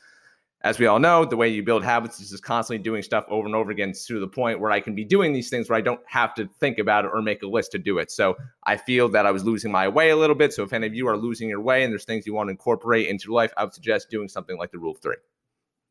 [0.66, 3.45] as we all know, the way you build habits is just constantly doing stuff over
[3.45, 5.82] and over again to the point where I can be doing these things where I
[5.82, 8.09] don't have to think about it or make a list to do it.
[8.09, 10.53] So I feel that I was losing my way a little bit.
[10.53, 12.51] So if any of you are losing your way and there's things you want to
[12.51, 15.18] incorporate into your life, I would suggest doing something like the rule of three.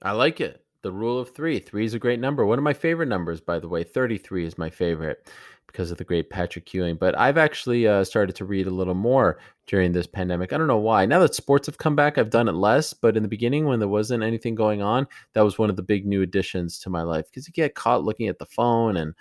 [0.03, 0.64] I like it.
[0.83, 1.61] The rule of three.
[1.61, 2.45] Three is a great number.
[2.45, 3.85] One of my favorite numbers, by the way.
[3.85, 5.31] 33 is my favorite
[5.75, 6.95] because of the great Patrick Ewing.
[6.95, 10.53] But I've actually uh, started to read a little more during this pandemic.
[10.53, 11.05] I don't know why.
[11.05, 12.95] Now that sports have come back, I've done it less.
[12.95, 15.83] But in the beginning, when there wasn't anything going on, that was one of the
[15.83, 19.14] big new additions to my life because you get caught looking at the phone and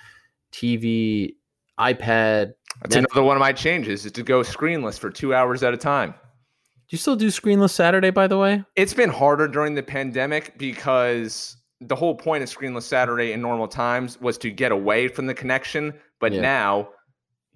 [0.51, 1.34] TV,
[1.80, 2.54] iPad.
[2.82, 2.99] That's Netflix.
[2.99, 6.12] another one of my changes is to go screenless for two hours at a time.
[6.12, 8.64] Do you still do screenless Saturday, by the way?
[8.76, 13.67] It's been harder during the pandemic because the whole point of screenless Saturday in normal
[13.67, 15.93] times was to get away from the connection.
[16.19, 16.41] But yeah.
[16.41, 16.89] now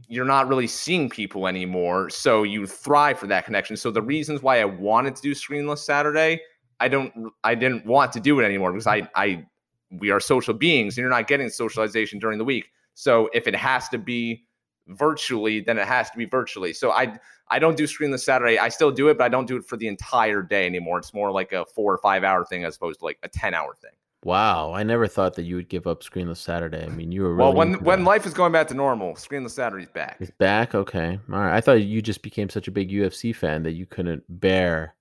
[0.08, 2.10] you're not really seeing people anymore.
[2.10, 3.76] So you thrive for that connection.
[3.78, 6.42] So the reasons why I wanted to do screenless Saturday,
[6.80, 9.46] I don't I didn't want to do it anymore because I I
[9.92, 12.70] we are social beings and you're not getting socialization during the week.
[12.94, 14.46] So if it has to be
[14.88, 16.74] virtually, then it has to be virtually.
[16.74, 17.20] So I
[17.50, 18.60] I don't do screenless Saturday.
[18.60, 21.00] I still do it, but I don't do it for the entire day anymore.
[21.00, 23.54] It's more like a four or five hour thing as opposed to like a 10
[23.54, 23.92] hour thing.
[24.28, 26.84] Wow, I never thought that you would give up Screenless Saturday.
[26.84, 29.14] I mean, you were really well when when life is going back to normal.
[29.14, 30.18] Screenless Saturday's back.
[30.20, 30.76] It's back.
[30.76, 31.56] Okay, all right.
[31.56, 34.96] I thought you just became such a big UFC fan that you couldn't bear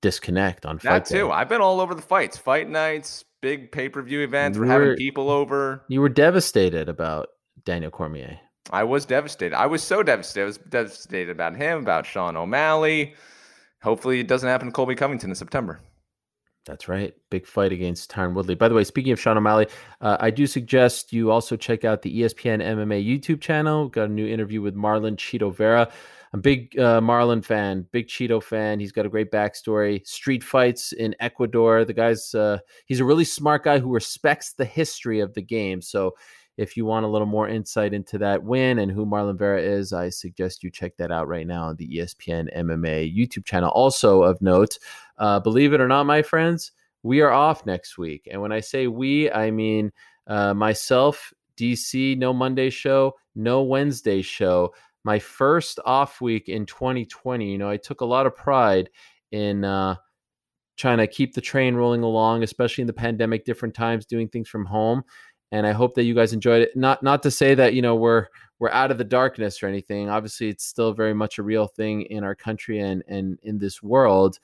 [0.00, 1.04] disconnect on fight.
[1.04, 1.28] That too.
[1.28, 1.32] Day.
[1.32, 4.58] I've been all over the fights, fight nights, big pay per view events.
[4.58, 5.84] we're having people over.
[5.86, 7.28] You were devastated about
[7.64, 8.36] Daniel Cormier.
[8.72, 9.54] I was devastated.
[9.54, 10.42] I was so devastated.
[10.42, 13.14] I was devastated about him, about Sean O'Malley.
[13.80, 15.80] Hopefully, it doesn't happen to Colby Covington in September.
[16.66, 17.14] That's right.
[17.30, 18.54] Big fight against Tyron Woodley.
[18.54, 19.66] By the way, speaking of Sean O'Malley,
[20.00, 23.84] uh, I do suggest you also check out the ESPN MMA YouTube channel.
[23.84, 25.90] We've got a new interview with Marlon Chito Vera.
[26.32, 28.78] I'm a big uh, Marlon fan, big Chito fan.
[28.78, 30.06] He's got a great backstory.
[30.06, 31.84] Street fights in Ecuador.
[31.84, 35.82] The guy's uh, he's a really smart guy who respects the history of the game.
[35.82, 36.14] So
[36.60, 39.94] if you want a little more insight into that win and who Marlon Vera is,
[39.94, 43.70] I suggest you check that out right now on the ESPN MMA YouTube channel.
[43.70, 44.76] Also of note,
[45.16, 48.28] uh, believe it or not, my friends, we are off next week.
[48.30, 49.90] And when I say we, I mean
[50.26, 54.74] uh, myself, DC, no Monday show, no Wednesday show.
[55.02, 57.50] My first off week in 2020.
[57.50, 58.90] You know, I took a lot of pride
[59.32, 59.94] in uh,
[60.76, 64.48] trying to keep the train rolling along, especially in the pandemic, different times, doing things
[64.48, 65.04] from home
[65.52, 66.76] and I hope that you guys enjoyed it.
[66.76, 68.26] Not not to say that you know we're
[68.58, 70.08] we're out of the darkness or anything.
[70.08, 73.82] Obviously, it's still very much a real thing in our country and and in this
[73.82, 74.38] world.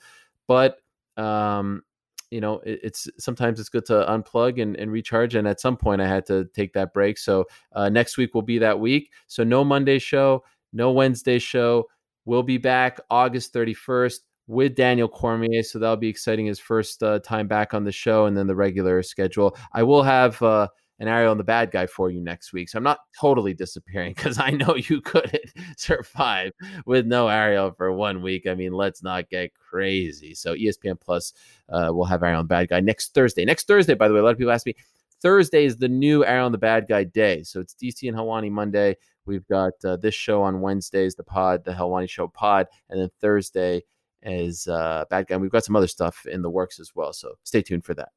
[0.47, 0.81] But
[1.17, 1.83] um,
[2.31, 5.35] you know, it, it's sometimes it's good to unplug and, and recharge.
[5.35, 7.17] And at some point, I had to take that break.
[7.17, 9.11] So uh, next week will be that week.
[9.27, 10.43] So no Monday show,
[10.73, 11.87] no Wednesday show.
[12.25, 15.63] We'll be back August thirty first with Daniel Cormier.
[15.63, 16.47] So that'll be exciting.
[16.47, 19.55] His first uh, time back on the show, and then the regular schedule.
[19.71, 20.41] I will have.
[20.41, 20.67] Uh,
[20.99, 22.69] an Ariel and the bad guy for you next week.
[22.69, 26.51] So I'm not totally disappearing because I know you couldn't survive
[26.85, 28.47] with no Ariel for one week.
[28.47, 30.33] I mean, let's not get crazy.
[30.33, 31.33] So ESPN Plus
[31.69, 33.45] uh, will have Ariel and the bad guy next Thursday.
[33.45, 34.75] Next Thursday, by the way, a lot of people ask me.
[35.21, 37.41] Thursday is the new Ariel and the Bad Guy day.
[37.43, 38.95] So it's DC and Helwani Monday.
[39.25, 43.09] We've got uh, this show on Wednesdays, the pod, the Helwani Show pod, and then
[43.19, 43.83] Thursday
[44.21, 45.35] is uh, Bad Guy.
[45.35, 47.13] And we've got some other stuff in the works as well.
[47.13, 48.09] So stay tuned for that.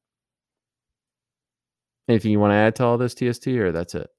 [2.08, 4.10] Anything you want to add to all this, TST, or that's it?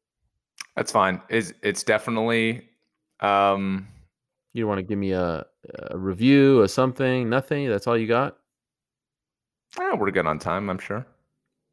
[0.76, 1.22] That's fine.
[1.30, 2.68] Is it's definitely
[3.20, 3.88] um
[4.54, 5.46] You want to give me a,
[5.90, 7.30] a review or something?
[7.30, 7.70] Nothing.
[7.70, 8.38] That's all you got.
[9.80, 11.06] eh, we're good on time, I'm sure.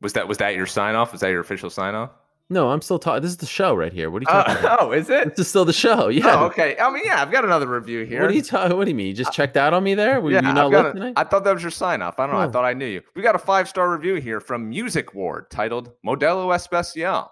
[0.00, 1.12] Was that was that your sign off?
[1.12, 2.10] Was that your official sign off?
[2.50, 3.20] No, I'm still talking.
[3.22, 4.10] This is the show right here.
[4.10, 4.82] What are you oh, talking about?
[4.82, 5.30] oh, is it?
[5.36, 6.04] This is still the show.
[6.04, 6.40] Oh, yeah.
[6.40, 6.76] Oh, okay.
[6.78, 8.22] I mean, yeah, I've got another review here.
[8.22, 8.76] What are you talking?
[8.76, 9.08] What do you mean?
[9.08, 10.20] You just checked out on me there?
[10.20, 11.12] Were yeah, you not listening?
[11.16, 12.18] I thought that was your sign off.
[12.18, 12.40] I don't know.
[12.40, 12.50] I Oh.
[12.50, 13.02] thought I knew you.
[13.14, 17.30] We got a five star review here from Music Ward titled Modelo Especial.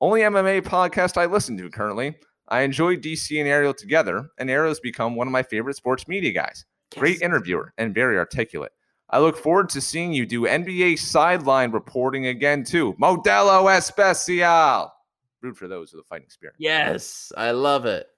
[0.00, 2.16] Only MMA podcast I listen to currently.
[2.48, 6.32] I enjoy DC and Ariel together, and Ariel's become one of my favorite sports media
[6.32, 6.64] guys.
[6.96, 8.72] Great interviewer and very articulate.
[9.14, 12.94] I look forward to seeing you do NBA sideline reporting again too.
[12.94, 14.92] Modelo Especial.
[15.40, 16.56] Root for those with a fighting spirit.
[16.58, 18.08] Yes, I love it.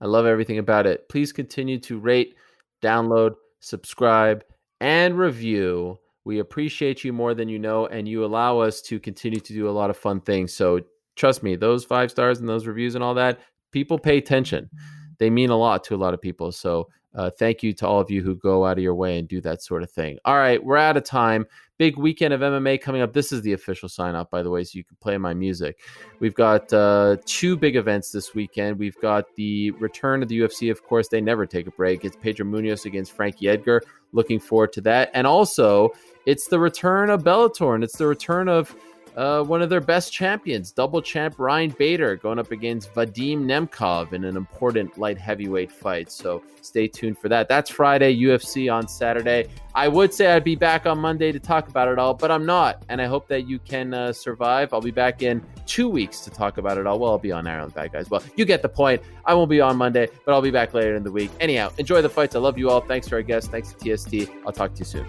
[0.00, 1.08] I love everything about it.
[1.08, 2.36] Please continue to rate,
[2.80, 4.44] download, subscribe,
[4.80, 5.98] and review.
[6.24, 9.68] We appreciate you more than you know, and you allow us to continue to do
[9.68, 10.52] a lot of fun things.
[10.52, 10.82] So,
[11.16, 13.40] trust me, those five stars and those reviews and all that,
[13.72, 14.70] people pay attention.
[15.18, 16.52] They mean a lot to a lot of people.
[16.52, 19.28] So, uh, thank you to all of you who go out of your way and
[19.28, 20.18] do that sort of thing.
[20.24, 21.46] All right, we're out of time.
[21.76, 23.12] Big weekend of MMA coming up.
[23.12, 25.80] This is the official sign up, by the way, so you can play my music.
[26.20, 28.78] We've got uh, two big events this weekend.
[28.78, 30.70] We've got the return of the UFC.
[30.70, 32.04] Of course, they never take a break.
[32.04, 33.82] It's Pedro Munhoz against Frankie Edgar.
[34.12, 35.10] Looking forward to that.
[35.14, 35.90] And also,
[36.26, 38.74] it's the return of Bellator, and it's the return of
[39.16, 44.12] uh, one of their best champions, double champ Ryan Bader, going up against Vadim Nemkov
[44.12, 46.10] in an important light heavyweight fight.
[46.10, 47.48] So stay tuned for that.
[47.48, 49.46] That's Friday, UFC on Saturday.
[49.74, 52.44] I would say I'd be back on Monday to talk about it all, but I'm
[52.44, 52.84] not.
[52.88, 54.74] And I hope that you can uh, survive.
[54.74, 56.98] I'll be back in two weeks to talk about it all.
[56.98, 58.10] Well, I'll be on Ariel and Bad Guys.
[58.10, 59.02] Well, you get the point.
[59.24, 61.30] I won't be on Monday, but I'll be back later in the week.
[61.38, 62.34] Anyhow, enjoy the fights.
[62.34, 62.80] I love you all.
[62.80, 63.48] Thanks to our guests.
[63.48, 64.30] Thanks to TST.
[64.44, 65.06] I'll talk to you soon.